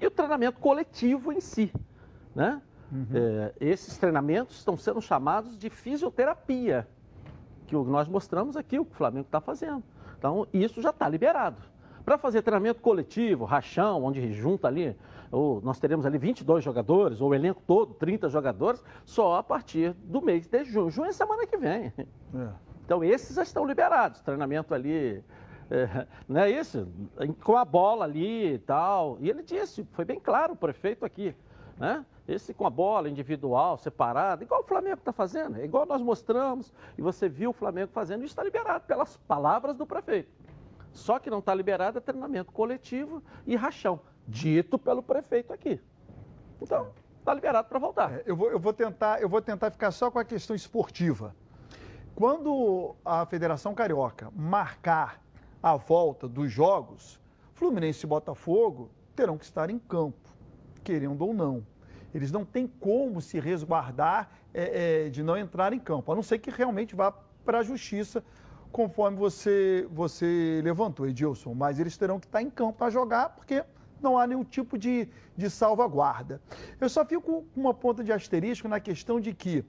[0.00, 1.72] e o treinamento coletivo em si.
[2.34, 2.60] Né?
[2.90, 3.06] Uhum.
[3.14, 6.88] É, esses treinamentos estão sendo chamados de fisioterapia,
[7.68, 9.84] que nós mostramos aqui, o que o Flamengo está fazendo.
[10.18, 11.62] Então, isso já está liberado.
[12.04, 14.96] Para fazer treinamento coletivo, rachão, onde junta ali
[15.34, 19.92] ou nós teremos ali 22 jogadores, ou o elenco todo, 30 jogadores, só a partir
[20.04, 20.90] do mês de junho.
[20.90, 21.92] Junho é semana que vem.
[21.98, 22.48] É.
[22.84, 24.20] Então, esses já estão liberados.
[24.20, 25.22] Treinamento ali,
[25.70, 26.86] é, não é isso?
[27.42, 29.16] Com a bola ali e tal.
[29.20, 31.34] E ele disse, foi bem claro o prefeito aqui,
[31.76, 32.04] né?
[32.28, 36.72] Esse com a bola individual, separada, igual o Flamengo está fazendo, é igual nós mostramos,
[36.96, 40.30] e você viu o Flamengo fazendo, isso está liberado pelas palavras do prefeito.
[40.94, 45.80] Só que não está liberado é treinamento coletivo e rachão dito pelo prefeito aqui.
[46.62, 48.12] Então, está liberado para voltar.
[48.12, 51.34] É, eu, vou, eu, vou tentar, eu vou tentar ficar só com a questão esportiva.
[52.14, 55.20] Quando a Federação Carioca marcar
[55.60, 57.20] a volta dos jogos,
[57.54, 60.30] Fluminense e Botafogo terão que estar em campo,
[60.84, 61.66] querendo ou não.
[62.14, 66.22] Eles não têm como se resguardar é, é, de não entrar em campo, a não
[66.22, 67.10] ser que realmente vá
[67.44, 68.24] para a justiça,
[68.74, 71.54] conforme você, você levantou, Edilson.
[71.54, 73.64] Mas eles terão que estar em campo para jogar, porque
[74.02, 76.42] não há nenhum tipo de, de salvaguarda.
[76.80, 79.64] Eu só fico com uma ponta de asterisco na questão de que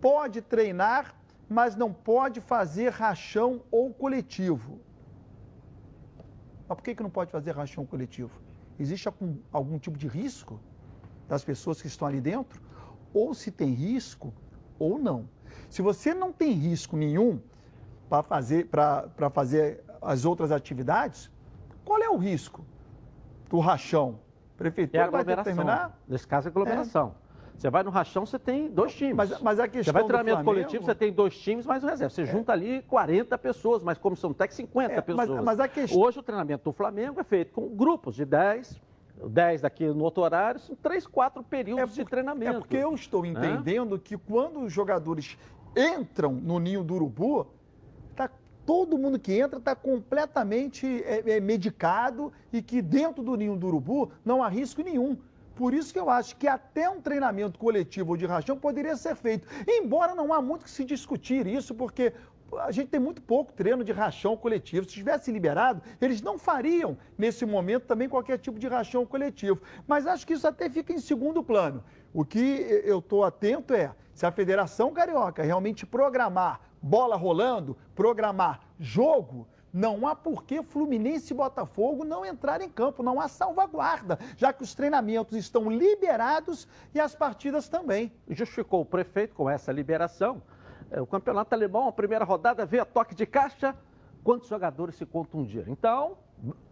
[0.00, 1.14] pode treinar,
[1.50, 4.80] mas não pode fazer rachão ou coletivo.
[6.66, 8.40] Mas por que, que não pode fazer rachão coletivo?
[8.78, 10.58] Existe algum, algum tipo de risco
[11.28, 12.62] das pessoas que estão ali dentro?
[13.12, 14.32] Ou se tem risco
[14.78, 15.28] ou não.
[15.68, 17.38] Se você não tem risco nenhum
[18.10, 18.68] para fazer,
[19.32, 21.30] fazer as outras atividades,
[21.84, 22.64] qual é o risco?
[23.50, 24.20] do rachão.
[24.56, 25.98] Prefeitura é vai determinar?
[26.08, 27.14] Nesse caso, é aglomeração.
[27.26, 27.30] É.
[27.58, 29.16] Você vai no rachão, você tem dois times.
[29.16, 30.62] Mas, mas a questão Você vai no treinamento Flamengo...
[30.62, 32.14] coletivo, você tem dois times mais o reserva.
[32.14, 32.26] Você é.
[32.26, 35.28] junta ali 40 pessoas, mas comissão técnica 50 é, pessoas.
[35.28, 36.00] Mas, mas a questão...
[36.00, 38.80] Hoje o treinamento do Flamengo é feito com grupos de 10,
[39.28, 42.56] 10 daqui no outro horário, são 3, 4 períodos é por, de treinamento.
[42.56, 45.36] É porque eu estou entendendo que quando os jogadores
[45.76, 47.46] entram no ninho do urubu,
[48.70, 53.66] todo mundo que entra está completamente é, é, medicado e que dentro do ninho do
[53.66, 55.18] urubu não há risco nenhum.
[55.56, 59.48] Por isso que eu acho que até um treinamento coletivo de rachão poderia ser feito.
[59.66, 62.12] Embora não há muito que se discutir isso, porque
[62.60, 64.86] a gente tem muito pouco treino de rachão coletivo.
[64.86, 69.60] Se tivesse liberado, eles não fariam, nesse momento, também qualquer tipo de rachão coletivo.
[69.84, 71.82] Mas acho que isso até fica em segundo plano.
[72.14, 78.60] O que eu estou atento é, se a Federação Carioca realmente programar bola rolando, programar
[78.78, 84.18] jogo, não há por que Fluminense e Botafogo não entrar em campo, não há salvaguarda,
[84.36, 88.12] já que os treinamentos estão liberados e as partidas também.
[88.28, 90.42] Justificou o prefeito com essa liberação.
[90.90, 93.76] É, o campeonato alemão, a primeira rodada, veio a toque de caixa,
[94.24, 95.72] quantos jogadores se contundiram?
[95.72, 96.16] Então,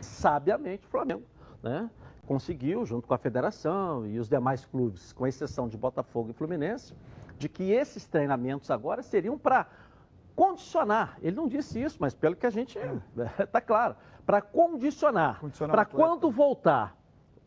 [0.00, 1.22] sabiamente, o Flamengo
[1.62, 1.88] né,
[2.26, 6.94] conseguiu, junto com a federação e os demais clubes, com exceção de Botafogo e Fluminense,
[7.38, 9.68] de que esses treinamentos agora seriam para
[10.38, 11.18] condicionar.
[11.20, 13.60] Ele não disse isso, mas pelo que a gente está é.
[13.66, 16.96] claro, para condicionar, para quando voltar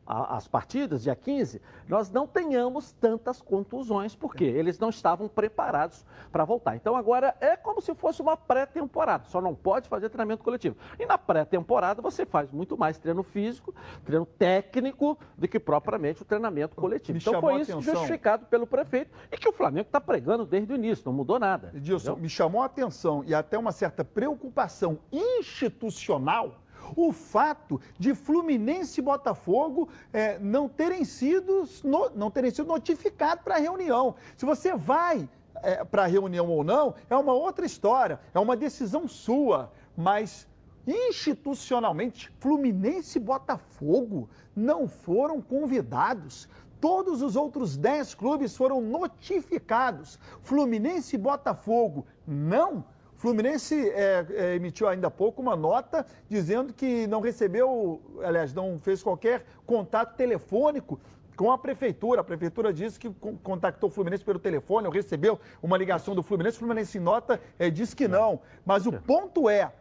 [0.06, 6.44] as partidas, dia 15, nós não tenhamos tantas contusões, porque eles não estavam preparados para
[6.44, 6.76] voltar.
[6.76, 10.76] Então agora é como se fosse uma pré-temporada, só não pode fazer treinamento coletivo.
[11.00, 16.26] E na pré-temporada você faz muito mais treino físico, treino técnico, do que propriamente o
[16.26, 17.14] treinamento coletivo.
[17.14, 17.96] Me então foi isso atenção.
[17.96, 21.72] justificado pelo prefeito e que o Flamengo está pregando desde o início, não mudou nada.
[21.74, 26.62] Edilson, me chamou a atenção e até uma certa preocupação institucional
[26.96, 33.44] o fato de Fluminense e Botafogo eh, não, terem sido, no- não terem sido notificados
[33.44, 34.16] para a reunião.
[34.38, 35.28] Se você vai
[35.92, 40.48] para a reunião ou não, é uma outra história, é uma decisão sua, mas
[40.88, 46.48] institucionalmente, Fluminense e Botafogo não foram convidados.
[46.80, 50.18] Todos os outros 10 clubes foram notificados.
[50.42, 52.84] Fluminense e Botafogo não.
[53.22, 58.80] Fluminense é, é, emitiu ainda há pouco uma nota dizendo que não recebeu, aliás, não
[58.80, 61.00] fez qualquer contato telefônico
[61.38, 62.22] com a prefeitura.
[62.22, 66.24] A prefeitura disse que con- contactou o Fluminense pelo telefone, ou recebeu uma ligação do
[66.24, 66.58] Fluminense.
[66.58, 68.40] O Fluminense em nota é, diz que não.
[68.66, 69.72] Mas o ponto é,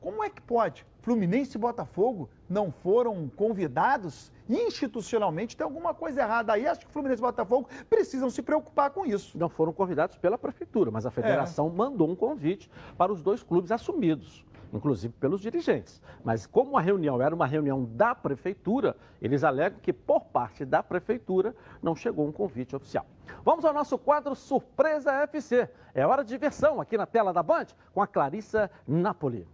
[0.00, 0.86] como é que pode?
[1.00, 5.56] Fluminense e Botafogo não foram convidados institucionalmente?
[5.56, 6.66] Tem alguma coisa errada aí?
[6.66, 9.36] Acho que Fluminense e Botafogo precisam se preocupar com isso.
[9.36, 13.72] Não foram convidados pela prefeitura, mas a federação mandou um convite para os dois clubes
[13.72, 16.00] assumidos, inclusive pelos dirigentes.
[16.22, 20.80] Mas como a reunião era uma reunião da prefeitura, eles alegam que por parte da
[20.80, 23.04] prefeitura não chegou um convite oficial.
[23.44, 25.68] Vamos ao nosso quadro Surpresa FC.
[25.92, 29.46] É hora de diversão aqui na tela da Band com a Clarissa Napoli.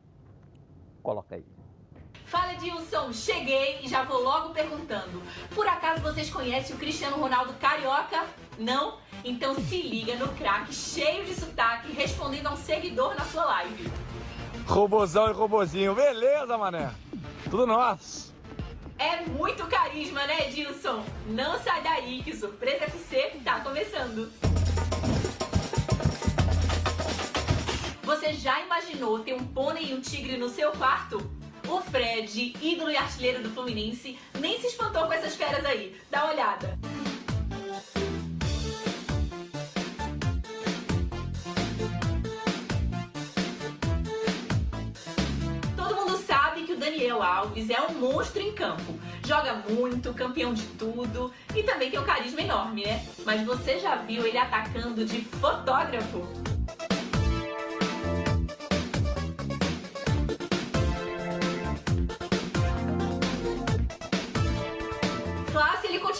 [1.04, 1.44] Coloca aí.
[2.24, 5.22] Fala Edilson, cheguei e já vou logo perguntando.
[5.54, 8.24] Por acaso vocês conhecem o Cristiano Ronaldo Carioca?
[8.58, 8.96] Não?
[9.22, 13.92] Então se liga no craque cheio de sotaque respondendo a um seguidor na sua live.
[14.66, 16.90] Robozão e robozinho, beleza, mané?
[17.50, 18.34] Tudo nosso.
[18.98, 21.04] É muito carisma, né, Edilson?
[21.26, 24.32] Não sai daí que Surpresa FC tá começando.
[28.14, 31.18] Você já imaginou ter um pônei e um tigre no seu quarto?
[31.66, 36.00] O Fred, ídolo e artilheiro do Fluminense, nem se espantou com essas feras aí.
[36.12, 36.78] Dá uma olhada.
[45.76, 48.96] Todo mundo sabe que o Daniel Alves é um monstro em campo.
[49.26, 53.04] Joga muito, campeão de tudo e também tem um carisma enorme, né?
[53.26, 56.54] Mas você já viu ele atacando de fotógrafo?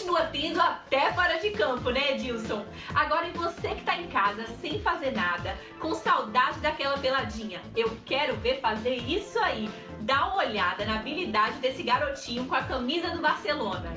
[0.05, 2.63] Continua tendo até fora de campo, né, Edilson?
[2.93, 7.97] Agora, e você que tá em casa sem fazer nada, com saudade daquela peladinha, eu
[8.05, 9.67] quero ver fazer isso aí.
[10.01, 13.91] Dá uma olhada na habilidade desse garotinho com a camisa do Barcelona.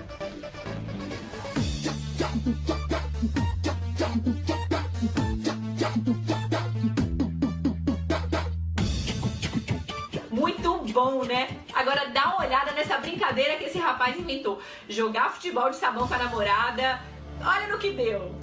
[10.98, 11.56] Bom, né?
[11.72, 14.61] Agora dá uma olhada nessa brincadeira que esse rapaz inventou.
[14.88, 17.00] Jogar futebol de sabão com a namorada.
[17.40, 18.34] Olha no que deu.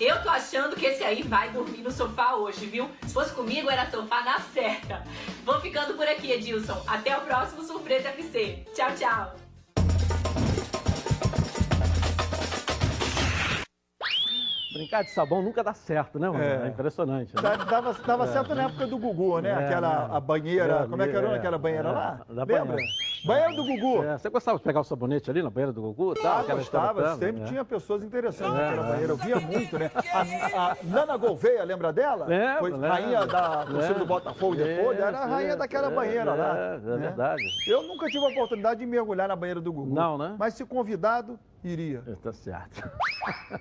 [0.00, 2.88] Eu tô achando que esse aí vai dormir no sofá hoje, viu?
[3.04, 5.04] Se fosse comigo, era sofá na certa.
[5.44, 6.80] Vou ficando por aqui, Edilson.
[6.86, 8.64] Até o próximo Surpresa FC.
[8.76, 9.47] Tchau, tchau.
[14.78, 16.42] Brincar de sabão nunca dá certo, né, mano?
[16.42, 16.68] É, É.
[16.68, 17.34] impressionante.
[17.34, 17.42] né?
[17.42, 18.26] Da- Dava, dava É.
[18.28, 19.50] certo na época do Gugu, né?
[19.50, 20.82] É, Aquela a banheira.
[20.84, 22.20] É, como é que era é, aquela banheira é, lá?
[22.28, 22.64] da Lembra?
[22.64, 22.82] banheira.
[23.24, 24.04] Banheiro do Gugu.
[24.04, 26.14] É, você gostava de pegar o sabonete ali na banheira do Gugu?
[26.14, 28.90] Tal, Ah, gostava, sempre tinha pessoas interessantes É, naquela é.
[28.92, 29.12] banheira.
[29.12, 29.90] Eu via muito, né?
[30.54, 32.26] A, a Nana Gouveia, lembra dela?
[32.26, 32.88] Lembro, Foi lembro.
[32.88, 33.98] rainha da torcida Lembro.
[33.98, 36.56] do Botafogo depois, era a rainha é, daquela é, banheira lá.
[36.56, 36.96] é, é né?
[36.98, 37.42] verdade.
[37.66, 39.92] Eu nunca tive a oportunidade de mergulhar na banheira do Gugu.
[39.92, 40.36] Não, né?
[40.38, 42.02] Mas se convidado, iria.
[42.22, 42.82] Tá certo.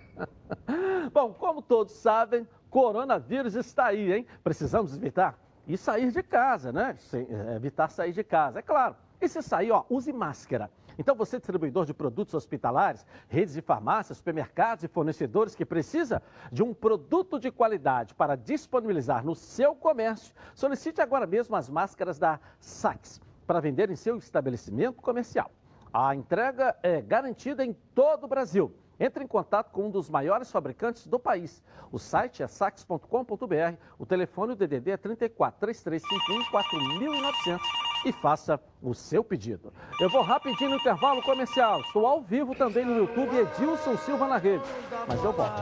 [1.13, 4.27] Bom, como todos sabem, coronavírus está aí, hein?
[4.43, 6.95] Precisamos evitar e sair de casa, né?
[7.13, 8.95] É, evitar sair de casa, é claro.
[9.19, 10.71] E se sair, ó, use máscara.
[10.97, 16.63] Então, você, distribuidor de produtos hospitalares, redes de farmácias, supermercados e fornecedores que precisa de
[16.63, 22.39] um produto de qualidade para disponibilizar no seu comércio, solicite agora mesmo as máscaras da
[22.59, 25.51] Sax para vender em seu estabelecimento comercial.
[25.93, 28.73] A entrega é garantida em todo o Brasil.
[28.99, 31.63] Entre em contato com um dos maiores fabricantes do país.
[31.91, 38.93] O site é sax.com.br, o telefone o DDD é 34 3351 4900 e faça o
[38.93, 39.71] seu pedido.
[39.99, 41.81] Eu vou rapidinho no intervalo comercial.
[41.81, 44.63] Estou ao vivo também no YouTube Edilson Silva na rede.
[45.07, 45.61] Mas eu volto.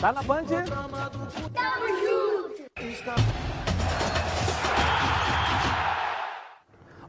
[0.00, 0.44] Tá na Band?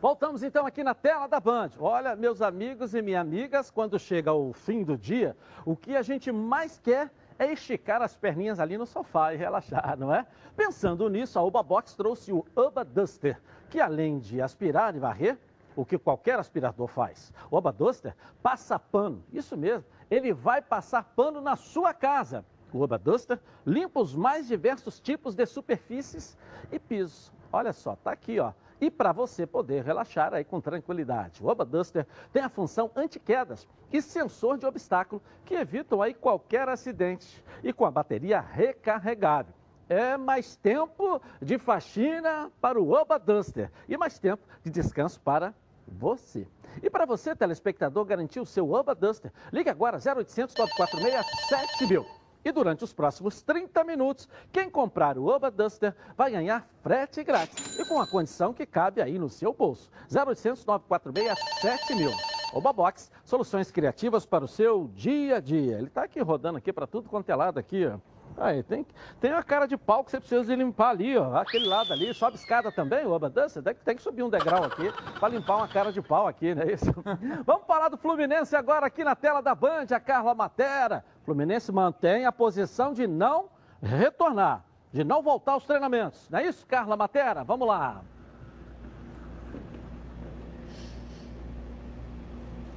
[0.01, 1.71] Voltamos então aqui na tela da Band.
[1.77, 5.35] Olha, meus amigos e minhas amigas, quando chega o fim do dia,
[5.65, 9.97] o que a gente mais quer é esticar as perninhas ali no sofá e relaxar,
[9.99, 10.25] não é?
[10.55, 15.37] Pensando nisso, a Uba Box trouxe o Uba Duster, que além de aspirar e varrer,
[15.75, 21.03] o que qualquer aspirador faz, o Uba Duster passa pano, isso mesmo, ele vai passar
[21.13, 22.45] pano na sua casa.
[22.71, 26.37] O Uba Duster limpa os mais diversos tipos de superfícies
[26.71, 27.33] e pisos.
[27.51, 31.43] Olha só, tá aqui, ó e para você poder relaxar aí com tranquilidade.
[31.43, 36.69] O Oba Duster tem a função anti-quedas e sensor de obstáculo que evitam aí qualquer
[36.69, 39.53] acidente e com a bateria recarregável.
[39.87, 45.53] É mais tempo de faxina para o Oba Duster e mais tempo de descanso para
[45.87, 46.47] você.
[46.83, 52.18] E para você, telespectador, garantir o seu Oba Duster, ligue agora 0800 946 7000.
[52.43, 57.77] E durante os próximos 30 minutos, quem comprar o Oba Duster vai ganhar frete grátis
[57.77, 59.89] e com a condição que cabe aí no seu bolso.
[60.13, 62.11] 0800 946 7000.
[62.53, 65.77] Oba Box, soluções criativas para o seu dia a dia.
[65.77, 67.99] Ele está aqui rodando aqui para tudo quanto é lado aqui, ó.
[68.37, 68.85] Aí, tem,
[69.19, 71.35] tem uma cara de pau que você precisa de limpar ali, ó.
[71.35, 72.13] Aquele lado ali.
[72.13, 73.61] Sobe escada também, o Abadança?
[73.61, 76.63] Tem, tem que subir um degrau aqui para limpar uma cara de pau aqui, não
[76.63, 76.85] é isso?
[77.45, 81.03] Vamos falar do Fluminense agora aqui na tela da Band, a Carla Matera.
[81.29, 83.49] Fluminense mantém a posição de não
[83.83, 86.27] retornar, de não voltar aos treinamentos.
[86.27, 87.43] Não é isso, Carla Matera?
[87.43, 88.01] Vamos lá.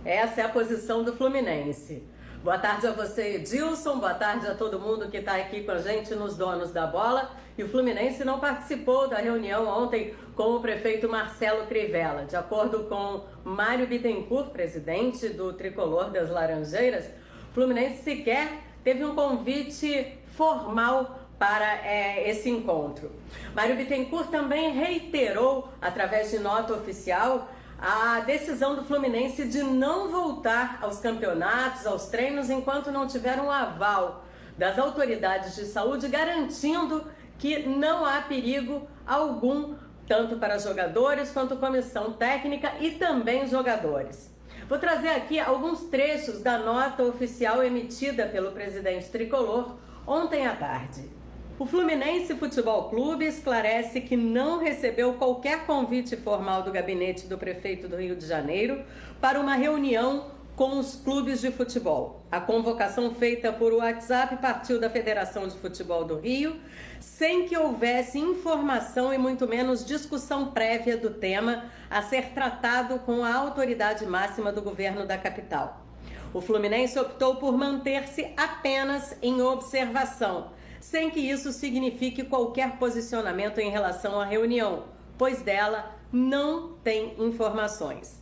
[0.05, 2.07] Essa é a posição do Fluminense.
[2.45, 3.99] Boa tarde a você, Edilson.
[3.99, 7.31] Boa tarde a todo mundo que está aqui com a gente nos Donos da Bola.
[7.57, 12.27] E o Fluminense não participou da reunião ontem com o prefeito Marcelo Crivella.
[12.27, 17.22] De acordo com Mário Bittencourt, presidente do Tricolor das Laranjeiras,
[17.53, 23.11] Fluminense sequer teve um convite formal para é, esse encontro.
[23.55, 27.49] Mário Bittencourt também reiterou, através de nota oficial,
[27.79, 33.51] a decisão do Fluminense de não voltar aos campeonatos, aos treinos, enquanto não tiver um
[33.51, 34.25] aval
[34.57, 37.05] das autoridades de saúde garantindo
[37.39, 39.75] que não há perigo algum,
[40.07, 44.32] tanto para jogadores quanto comissão técnica e também jogadores.
[44.69, 51.11] Vou trazer aqui alguns trechos da nota oficial emitida pelo presidente tricolor ontem à tarde.
[51.59, 57.87] O Fluminense Futebol Clube esclarece que não recebeu qualquer convite formal do gabinete do prefeito
[57.87, 58.83] do Rio de Janeiro
[59.21, 60.27] para uma reunião
[60.63, 62.25] com os clubes de futebol.
[62.31, 66.55] A convocação feita por WhatsApp partiu da Federação de Futebol do Rio,
[67.01, 73.25] sem que houvesse informação e muito menos discussão prévia do tema a ser tratado com
[73.25, 75.85] a autoridade máxima do governo da capital.
[76.33, 83.69] O Fluminense optou por manter-se apenas em observação sem que isso signifique qualquer posicionamento em
[83.69, 84.85] relação à reunião,
[85.19, 88.22] pois dela não tem informações.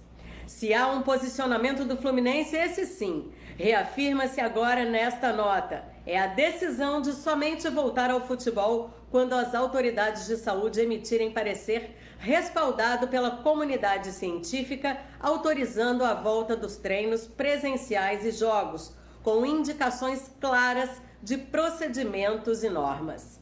[0.51, 5.85] Se há um posicionamento do Fluminense, esse sim, reafirma-se agora nesta nota.
[6.05, 11.97] É a decisão de somente voltar ao futebol quando as autoridades de saúde emitirem parecer
[12.19, 18.93] respaldado pela comunidade científica, autorizando a volta dos treinos presenciais e jogos,
[19.23, 20.91] com indicações claras
[21.23, 23.39] de procedimentos e normas.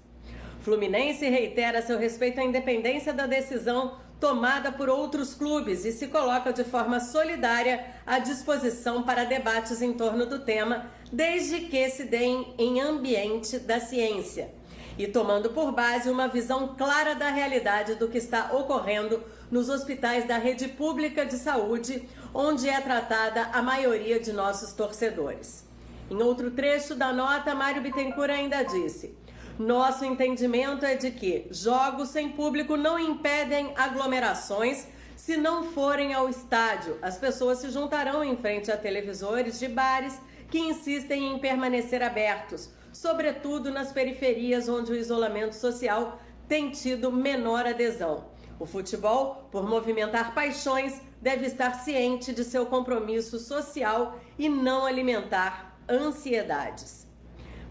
[0.60, 6.52] Fluminense reitera seu respeito à independência da decisão tomada por outros clubes e se coloca
[6.52, 12.54] de forma solidária à disposição para debates em torno do tema, desde que se deem
[12.58, 14.50] em ambiente da ciência
[14.98, 20.26] e tomando por base uma visão clara da realidade do que está ocorrendo nos hospitais
[20.26, 25.64] da rede pública de saúde, onde é tratada a maioria de nossos torcedores.
[26.10, 29.16] Em outro trecho da nota, Mário Bittencourt ainda disse:
[29.58, 34.86] Nosso entendimento é de que jogos sem público não impedem aglomerações.
[35.16, 40.16] Se não forem ao estádio, as pessoas se juntarão em frente a televisores de bares
[40.48, 47.66] que insistem em permanecer abertos, sobretudo nas periferias onde o isolamento social tem tido menor
[47.66, 48.26] adesão.
[48.60, 55.76] O futebol, por movimentar paixões, deve estar ciente de seu compromisso social e não alimentar
[55.88, 57.08] ansiedades.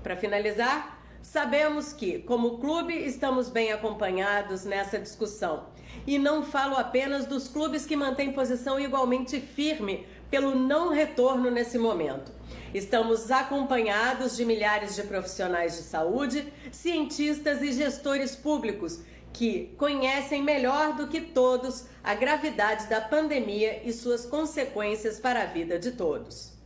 [0.04, 0.97] Para finalizar,
[1.28, 5.66] sabemos que, como clube, estamos bem acompanhados nessa discussão.
[6.06, 11.78] E não falo apenas dos clubes que mantêm posição igualmente firme pelo não retorno nesse
[11.78, 12.32] momento.
[12.74, 19.02] Estamos acompanhados de milhares de profissionais de saúde, cientistas e gestores públicos
[19.34, 25.46] que conhecem melhor do que todos a gravidade da pandemia e suas consequências para a
[25.46, 26.57] vida de todos.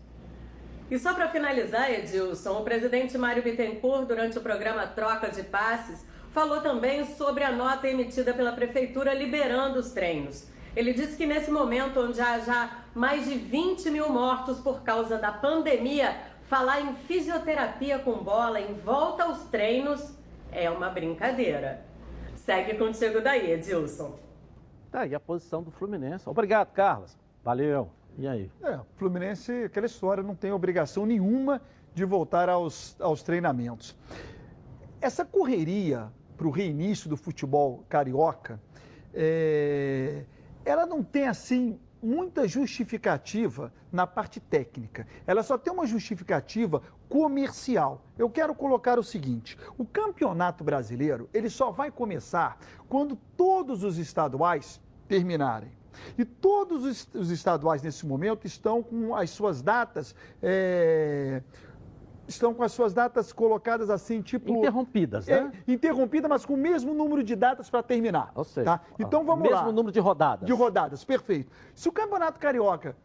[0.91, 6.05] E só para finalizar, Edilson, o presidente Mário Bittencourt, durante o programa Troca de Passes,
[6.31, 10.49] falou também sobre a nota emitida pela Prefeitura liberando os treinos.
[10.75, 15.17] Ele disse que nesse momento, onde há já mais de 20 mil mortos por causa
[15.17, 16.13] da pandemia,
[16.49, 20.13] falar em fisioterapia com bola em volta aos treinos
[20.51, 21.85] é uma brincadeira.
[22.35, 24.19] Segue contigo daí, Edilson.
[24.91, 26.27] Tá aí a posição do Fluminense.
[26.27, 27.17] Obrigado, Carlos.
[27.41, 27.89] Valeu.
[28.17, 28.51] E aí?
[28.63, 31.61] É, Fluminense, aquela história, não tem obrigação nenhuma
[31.93, 33.95] de voltar aos, aos treinamentos.
[34.99, 38.59] Essa correria para o reinício do futebol carioca,
[39.13, 40.25] é,
[40.65, 45.05] ela não tem assim muita justificativa na parte técnica.
[45.27, 48.03] Ela só tem uma justificativa comercial.
[48.17, 52.57] Eu quero colocar o seguinte: o Campeonato Brasileiro, ele só vai começar
[52.87, 55.71] quando todos os estaduais terminarem.
[56.17, 61.41] E todos os estaduais nesse momento estão com as suas datas é,
[62.31, 64.57] estão com as suas datas colocadas assim, tipo.
[64.57, 65.51] Interrompidas, é, né?
[65.67, 68.31] interrompidas, mas com o mesmo número de datas para terminar.
[68.35, 68.81] Ou seja, tá?
[68.97, 69.63] Então vamos mesmo lá.
[69.63, 70.47] Mesmo número de rodadas.
[70.47, 71.51] De rodadas, perfeito.
[71.75, 72.95] Se o Campeonato Carioca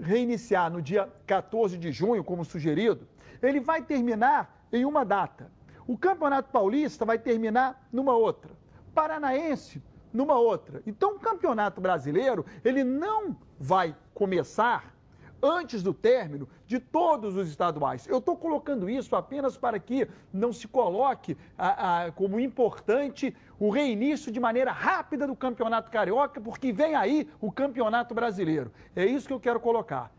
[0.00, 3.06] reiniciar no dia 14 de junho, como sugerido,
[3.42, 5.50] ele vai terminar em uma data.
[5.86, 8.52] O Campeonato Paulista vai terminar numa outra.
[8.94, 9.82] Paranaense,
[10.18, 10.82] numa outra.
[10.84, 14.92] Então, o Campeonato Brasileiro, ele não vai começar
[15.40, 18.04] antes do término de todos os estaduais.
[18.08, 23.70] Eu estou colocando isso apenas para que não se coloque a, a, como importante o
[23.70, 28.72] reinício de maneira rápida do Campeonato Carioca, porque vem aí o Campeonato Brasileiro.
[28.96, 30.10] É isso que eu quero colocar.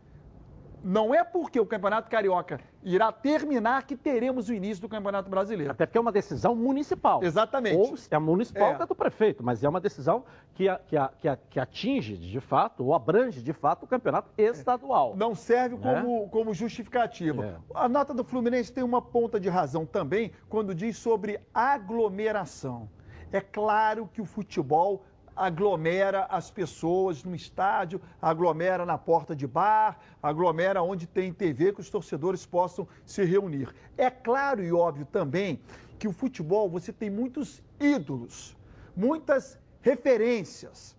[0.82, 5.70] Não é porque o Campeonato Carioca irá terminar que teremos o início do Campeonato Brasileiro.
[5.70, 7.22] Até porque é uma decisão municipal.
[7.22, 7.76] Exatamente.
[7.76, 10.24] Ou é municipal, é, é do prefeito, mas é uma decisão
[10.54, 15.14] que, que, que, que, atinge, de fato, ou abrange, de fato, o campeonato estadual.
[15.16, 16.28] Não serve como, né?
[16.30, 17.44] como justificativa.
[17.44, 17.54] É.
[17.74, 22.88] A nota do Fluminense tem uma ponta de razão também quando diz sobre aglomeração.
[23.32, 25.04] É claro que o futebol
[25.40, 31.80] aglomera as pessoas no estádio, aglomera na porta de bar, aglomera onde tem TV que
[31.80, 33.74] os torcedores possam se reunir.
[33.96, 35.58] É claro e óbvio também
[35.98, 38.54] que o futebol você tem muitos ídolos,
[38.94, 40.94] muitas referências.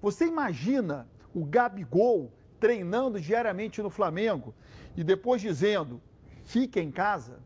[0.00, 2.30] Você imagina o Gabigol
[2.60, 4.54] treinando diariamente no Flamengo
[4.96, 6.00] e depois dizendo:
[6.44, 7.40] fique em casa?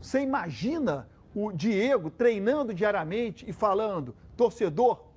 [0.00, 5.07] Você imagina o Diego treinando diariamente e falando: torcedor,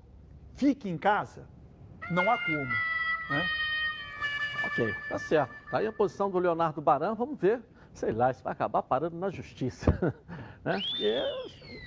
[0.55, 1.47] fique em casa,
[2.11, 2.65] não há como.
[3.29, 3.45] Né?
[4.65, 5.53] Ok, tá certo.
[5.69, 7.61] Tá aí a posição do Leonardo Baran, vamos ver.
[7.93, 9.91] Sei lá, isso vai acabar parando na justiça.
[10.63, 10.79] né?
[10.79, 11.21] Porque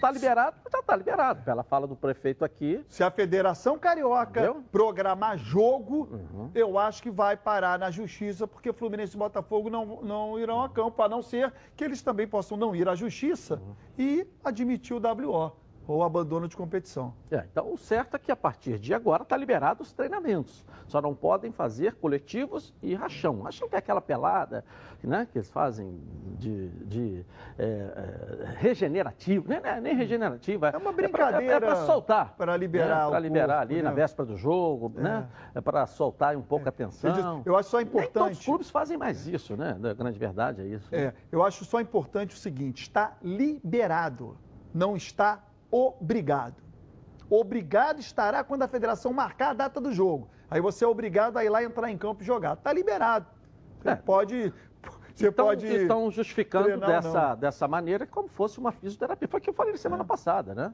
[0.00, 1.42] tá liberado, já tá liberado.
[1.44, 2.84] Pela fala do prefeito aqui.
[2.88, 4.62] Se a Federação Carioca Entendeu?
[4.70, 6.50] programar jogo, uhum.
[6.54, 10.68] eu acho que vai parar na justiça, porque Fluminense e Botafogo não, não irão a
[10.68, 13.74] campo, a não ser que eles também possam não ir à justiça uhum.
[13.96, 17.14] e admitir o WO ou abandono de competição.
[17.30, 20.64] É, então, o certo é que a partir de agora está liberado os treinamentos.
[20.86, 23.42] Só não podem fazer coletivos e rachão.
[23.42, 24.64] Rachão que é aquela pelada
[25.06, 26.00] né, que eles fazem
[26.38, 27.26] de, de
[27.58, 29.98] é, é, regenerativo, nem, nem uhum.
[29.98, 30.68] regenerativa.
[30.68, 31.54] É uma brincadeira.
[31.54, 32.34] É para é soltar.
[32.36, 33.82] Para liberar né, Para liberar ali né?
[33.82, 35.00] na véspera do jogo, é.
[35.00, 35.28] né?
[35.54, 37.42] É para soltar um pouco a tensão.
[37.44, 38.04] Eu acho só importante.
[38.04, 39.78] Nem todos os clubes fazem mais isso, né?
[39.82, 40.88] A grande verdade é isso.
[40.94, 44.36] É, eu acho só importante o seguinte: está liberado,
[44.72, 45.42] não está
[45.74, 46.62] obrigado.
[47.28, 50.28] Obrigado estará quando a federação marcar a data do jogo.
[50.50, 52.54] Aí você é obrigado a ir lá entrar em campo e jogar.
[52.54, 53.26] Está liberado.
[53.80, 53.96] Você é.
[53.96, 54.52] pode.
[55.14, 55.66] Você então, pode.
[55.66, 59.26] Estão justificando dessa, dessa maneira como fosse uma fisioterapia.
[59.26, 60.06] Foi o que eu falei semana é.
[60.06, 60.72] passada, né?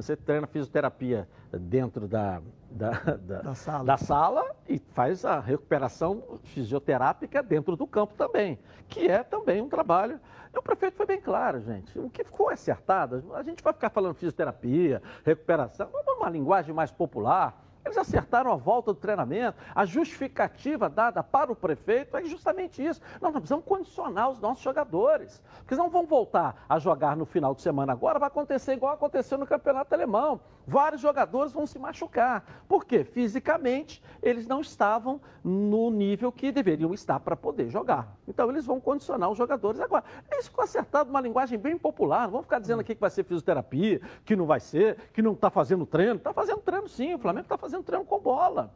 [0.00, 2.40] Você treina fisioterapia dentro da,
[2.70, 3.84] da, da, da, sala.
[3.84, 4.56] da, sala.
[4.66, 10.18] e faz a recuperação fisioterápica dentro do campo também, que é também um trabalho.
[10.54, 11.98] E o prefeito foi bem claro, gente.
[11.98, 17.62] O que ficou acertado, a gente vai ficar falando fisioterapia, recuperação, uma linguagem mais popular
[17.84, 19.58] eles acertaram a volta do treinamento.
[19.74, 23.00] A justificativa dada para o prefeito é justamente isso.
[23.20, 25.42] Nós precisamos condicionar os nossos jogadores.
[25.58, 28.92] Porque eles não vão voltar a jogar no final de semana agora, vai acontecer igual
[28.92, 30.40] aconteceu no campeonato alemão.
[30.66, 32.44] Vários jogadores vão se machucar.
[32.68, 33.02] Por quê?
[33.02, 38.14] Fisicamente, eles não estavam no nível que deveriam estar para poder jogar.
[38.28, 40.04] Então, eles vão condicionar os jogadores agora.
[40.32, 42.24] Isso ficou acertado uma linguagem bem popular.
[42.24, 45.32] Não vamos ficar dizendo aqui que vai ser fisioterapia, que não vai ser, que não
[45.32, 46.16] está fazendo treino.
[46.16, 48.74] Está fazendo treino sim, o Flamengo está fazendo treino com bola,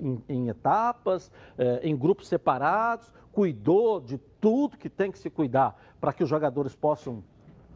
[0.00, 5.76] em, em etapas, eh, em grupos separados, cuidou de tudo que tem que se cuidar
[6.00, 7.22] para que os jogadores possam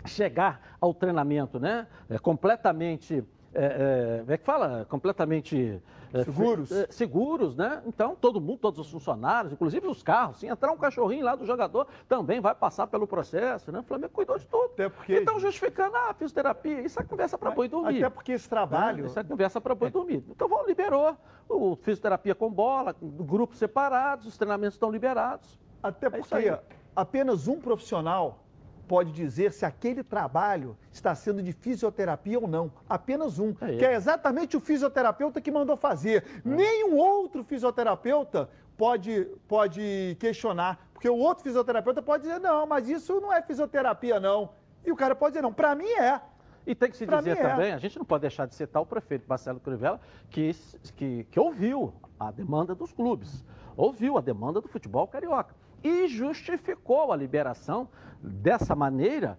[0.07, 3.23] chegar ao treinamento né, é, completamente
[3.55, 4.87] é, é, como é que fala?
[4.89, 5.81] Completamente
[6.13, 6.73] é, Seguros.
[6.73, 7.83] é, seguros, né?
[7.87, 11.47] Então, todo mundo, todos os funcionários, inclusive os carros, se entrar um cachorrinho lá do
[11.47, 13.81] jogador, também vai passar pelo processo, né?
[13.81, 14.71] O Flamengo cuidou de tudo.
[14.73, 15.17] Até porque...
[15.17, 17.99] Então, justificando a fisioterapia, isso é conversa para boi dormir.
[17.99, 19.05] Até porque esse trabalho...
[19.05, 19.07] Né?
[19.07, 20.25] Isso é conversa para boi dormir.
[20.29, 21.17] Então, vão, liberou
[21.49, 25.59] o fisioterapia com bola, grupos separados, os treinamentos estão liberados.
[25.83, 26.59] Até É porque
[26.95, 28.45] apenas um profissional
[28.91, 32.73] pode dizer se aquele trabalho está sendo de fisioterapia ou não.
[32.89, 33.55] Apenas um.
[33.61, 36.25] É que é exatamente o fisioterapeuta que mandou fazer.
[36.45, 40.91] Nenhum outro fisioterapeuta pode, pode questionar.
[40.93, 44.51] Porque o outro fisioterapeuta pode dizer, não, mas isso não é fisioterapia, não.
[44.85, 46.21] E o cara pode dizer, não, para mim é.
[46.67, 47.49] E tem que se Pra dizer é.
[47.49, 50.51] também, a gente não pode deixar de citar o prefeito Marcelo Crivella, que,
[50.97, 53.45] que, que ouviu a demanda dos clubes,
[53.77, 57.89] ouviu a demanda do futebol carioca e justificou a liberação
[58.23, 59.39] dessa maneira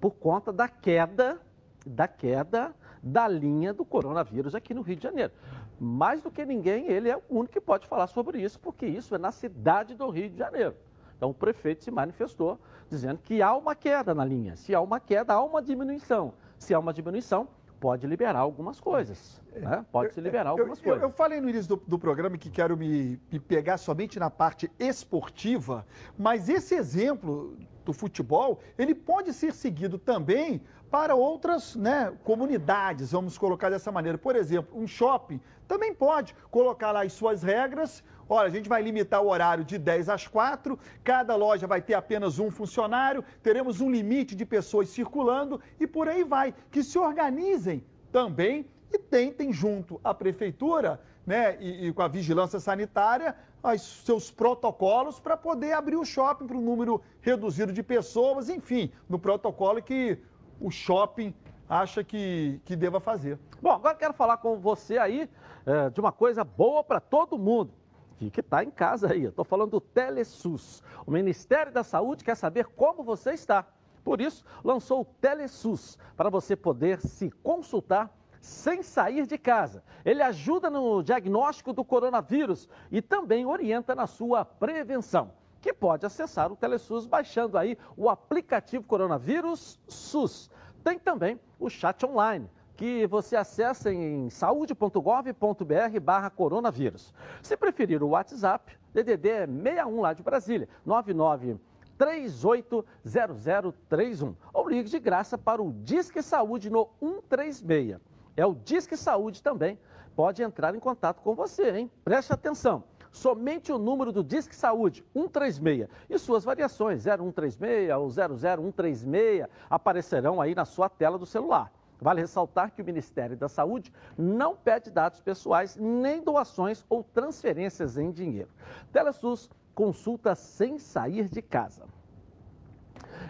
[0.00, 1.40] por conta da queda,
[1.86, 5.32] da queda da linha do coronavírus aqui no Rio de Janeiro.
[5.80, 9.14] Mais do que ninguém, ele é o único que pode falar sobre isso, porque isso
[9.14, 10.76] é na cidade do Rio de Janeiro.
[11.16, 14.54] Então o prefeito se manifestou dizendo que há uma queda na linha.
[14.56, 16.34] Se há uma queda, há uma diminuição.
[16.58, 17.48] Se há uma diminuição,
[17.82, 19.42] pode liberar algumas coisas.
[19.56, 19.84] né?
[19.90, 21.02] Pode se liberar Eu- algumas eu, coisas.
[21.02, 24.70] Eu, falei no início do, do programa que quero me, me pegar somente na parte
[24.78, 25.84] esportiva,
[26.16, 30.62] mas esse exemplo do futebol, ele pode ser seguido também
[30.92, 34.16] para outras né, comunidades, vamos colocar dessa maneira.
[34.16, 38.04] Por exemplo, um shopping também pode colocar lá as suas regras.
[38.32, 41.92] Olha, a gente vai limitar o horário de 10 às 4, cada loja vai ter
[41.92, 46.54] apenas um funcionário, teremos um limite de pessoas circulando e por aí vai.
[46.70, 52.58] Que se organizem também e tentem, junto à prefeitura né, e, e com a vigilância
[52.58, 58.48] sanitária, os seus protocolos para poder abrir o shopping para um número reduzido de pessoas,
[58.48, 60.18] enfim, no protocolo que
[60.58, 61.34] o shopping
[61.68, 63.38] acha que, que deva fazer.
[63.60, 65.28] Bom, agora quero falar com você aí
[65.66, 67.81] eh, de uma coisa boa para todo mundo.
[68.30, 69.24] Que está em casa aí.
[69.24, 70.82] Estou falando do Telesus.
[71.06, 73.66] O Ministério da Saúde quer saber como você está.
[74.04, 78.10] Por isso, lançou o Telesus para você poder se consultar
[78.40, 79.84] sem sair de casa.
[80.04, 85.32] Ele ajuda no diagnóstico do coronavírus e também orienta na sua prevenção.
[85.60, 90.50] Que pode acessar o Telesus baixando aí o aplicativo Coronavírus SUS.
[90.82, 97.14] Tem também o chat online que você acessa em saude.gov.br barra coronavírus.
[97.42, 101.56] Se preferir o WhatsApp, DDD é 61 lá de Brasília, 99
[101.98, 104.34] 380031.
[104.52, 107.96] Ou ligue de graça para o Disque Saúde no 136.
[108.36, 109.78] É o Disque Saúde também.
[110.16, 111.90] Pode entrar em contato com você, hein?
[112.04, 112.82] Preste atenção.
[113.12, 120.54] Somente o número do Disque Saúde 136 e suas variações 0136 ou 00136 aparecerão aí
[120.54, 121.70] na sua tela do celular.
[122.02, 127.96] Vale ressaltar que o Ministério da Saúde não pede dados pessoais, nem doações ou transferências
[127.96, 128.50] em dinheiro.
[128.92, 131.84] Telesus consulta sem sair de casa.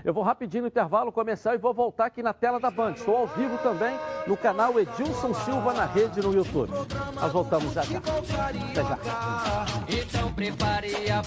[0.03, 2.93] Eu vou rapidinho no intervalo começar e vou voltar aqui na tela da Band.
[2.93, 3.95] Estou ao vivo também
[4.27, 6.73] no canal Edilson Silva na rede no YouTube.
[7.15, 7.99] Nós voltamos já já.
[7.99, 8.99] Até já.
[9.87, 11.23] Então prepare a.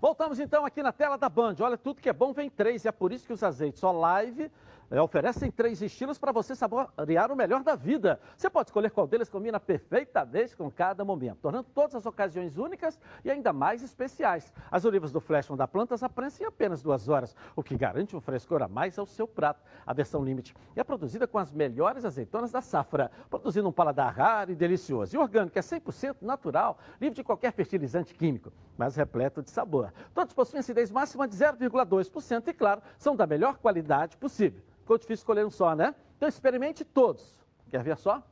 [0.00, 1.56] Voltamos então aqui na tela da Band.
[1.60, 4.50] Olha, tudo que é bom vem três e é por isso que os azeites Olive
[4.90, 8.20] eh, oferecem três estilos para você saborear o melhor da vida.
[8.36, 12.98] Você pode escolher qual deles combina perfeitamente com cada momento, tornando todas as ocasiões únicas
[13.24, 14.52] e ainda mais especiais.
[14.70, 17.76] As olivas do Flash vão dar plantas a prensa em apenas duas horas, o que
[17.76, 19.62] garante um frescor a mais ao seu prato.
[19.86, 24.50] A versão Limite é produzida com as melhores azeitonas da safra, produzindo um paladar raro
[24.50, 25.14] e delicioso.
[25.14, 29.92] E orgânico é 100% natural, livre de qualquer fertilizante químico, mas repleto de sabor.
[30.14, 34.62] Todos possuem acidez máxima de 0,2% e, claro, são da melhor qualidade possível.
[34.88, 35.94] Ficou difícil escolher um só, né?
[36.16, 37.36] Então experimente todos.
[37.68, 38.22] Quer ver só?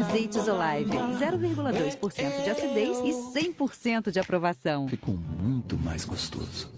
[0.00, 4.86] Azeites Olive, 0,2% de acidez e 100% de aprovação.
[4.86, 6.72] Ficou muito mais gostoso.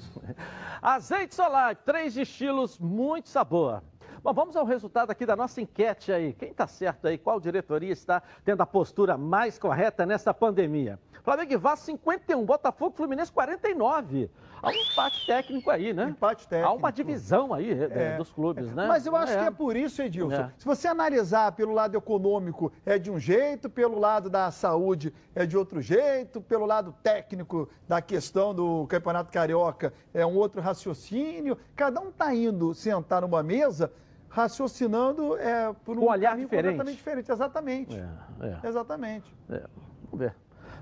[0.81, 3.83] Azeite Solar, três estilos, muito sabor.
[4.23, 6.33] Bom, vamos ao resultado aqui da nossa enquete aí.
[6.35, 7.19] Quem está certo aí?
[7.19, 10.97] Qual diretoria está tendo a postura mais correta nessa pandemia?
[11.25, 14.31] Flamengo e Vasco 51, Botafogo e Fluminense 49.
[14.63, 16.05] Há um empate técnico aí, né?
[16.11, 16.71] Empate técnico.
[16.73, 18.87] Há uma divisão aí eh, É, dos clubes, né?
[18.87, 19.39] Mas eu acho É.
[19.39, 20.37] que é por isso, Edilson.
[20.37, 20.53] É.
[20.57, 25.45] Se você analisar pelo lado econômico é de um jeito, pelo lado da saúde é
[25.45, 31.59] de outro jeito, pelo lado técnico da questão do Campeonato Carioca é um outro raciocínio.
[31.75, 33.93] Cada um está indo sentar numa mesa
[34.33, 36.71] raciocinando é, por um Com olhar diferente.
[36.71, 37.31] completamente diferente.
[37.31, 37.97] Exatamente.
[37.97, 38.69] É, é.
[38.69, 39.37] Exatamente.
[39.51, 39.63] É,
[40.05, 40.35] vamos ver.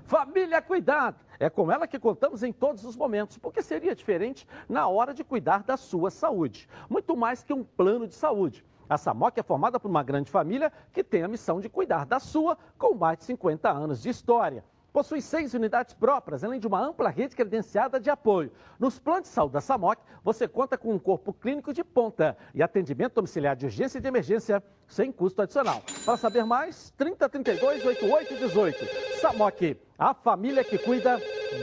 [0.05, 4.87] Família Cuidado É com ela que contamos em todos os momentos, porque seria diferente na
[4.87, 6.67] hora de cuidar da sua saúde.
[6.89, 8.65] Muito mais que um plano de saúde.
[8.89, 12.19] A Samok é formada por uma grande família que tem a missão de cuidar da
[12.19, 14.63] sua com mais de 50 anos de história.
[14.91, 18.51] Possui seis unidades próprias, além de uma ampla rede credenciada de apoio.
[18.77, 22.61] Nos planos de saúde da SAMOC, você conta com um corpo clínico de ponta e
[22.61, 25.81] atendimento domiciliar de urgência e de emergência sem custo adicional.
[26.03, 29.21] Para saber mais, 3032 8818.
[29.21, 31.17] SAMOC, a família que cuida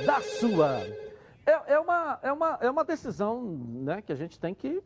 [0.07, 0.81] da sua.
[1.45, 4.83] É, é, uma, é, uma, é uma decisão né, que a gente tem que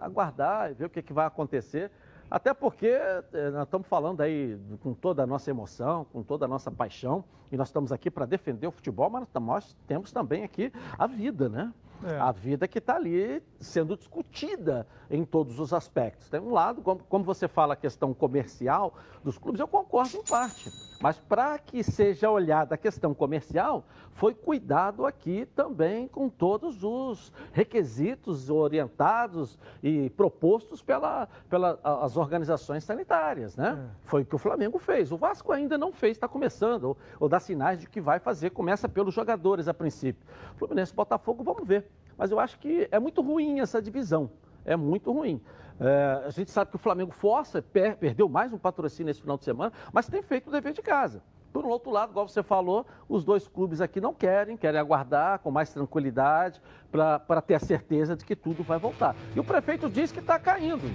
[0.00, 1.90] aguardar e ver o que, que vai acontecer.
[2.32, 6.48] Até porque eh, nós estamos falando aí com toda a nossa emoção, com toda a
[6.48, 10.72] nossa paixão, e nós estamos aqui para defender o futebol, mas nós temos também aqui
[10.98, 11.70] a vida, né?
[12.02, 12.18] É.
[12.18, 16.30] A vida que está ali sendo discutida em todos os aspectos.
[16.30, 20.24] Tem um lado, como, como você fala a questão comercial dos clubes, eu concordo em
[20.24, 20.70] parte.
[21.02, 27.32] Mas para que seja olhada a questão comercial, foi cuidado aqui também com todos os
[27.52, 33.78] requisitos orientados e propostos pelas pela, as organizações sanitárias, né?
[33.84, 33.96] É.
[34.04, 35.10] Foi o que o Flamengo fez.
[35.10, 38.50] O Vasco ainda não fez, está começando, ou, ou dá sinais de que vai fazer.
[38.50, 40.24] Começa pelos jogadores a princípio.
[40.56, 41.84] Fluminense Botafogo, vamos ver.
[42.16, 44.30] Mas eu acho que é muito ruim essa divisão.
[44.64, 45.40] É muito ruim.
[45.80, 49.36] É, a gente sabe que o Flamengo força, per, perdeu mais um patrocínio esse final
[49.36, 51.22] de semana, mas tem feito o dever de casa.
[51.52, 55.38] Por um outro lado, igual você falou, os dois clubes aqui não querem, querem aguardar
[55.40, 59.14] com mais tranquilidade para ter a certeza de que tudo vai voltar.
[59.36, 60.90] E o prefeito diz que está caindo.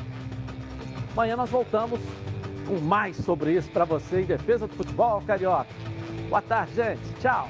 [1.14, 2.00] Amanhã nós voltamos
[2.68, 5.70] com mais sobre isso para você em defesa do futebol carioca.
[6.28, 7.14] Boa tarde, gente.
[7.20, 7.48] Tchau.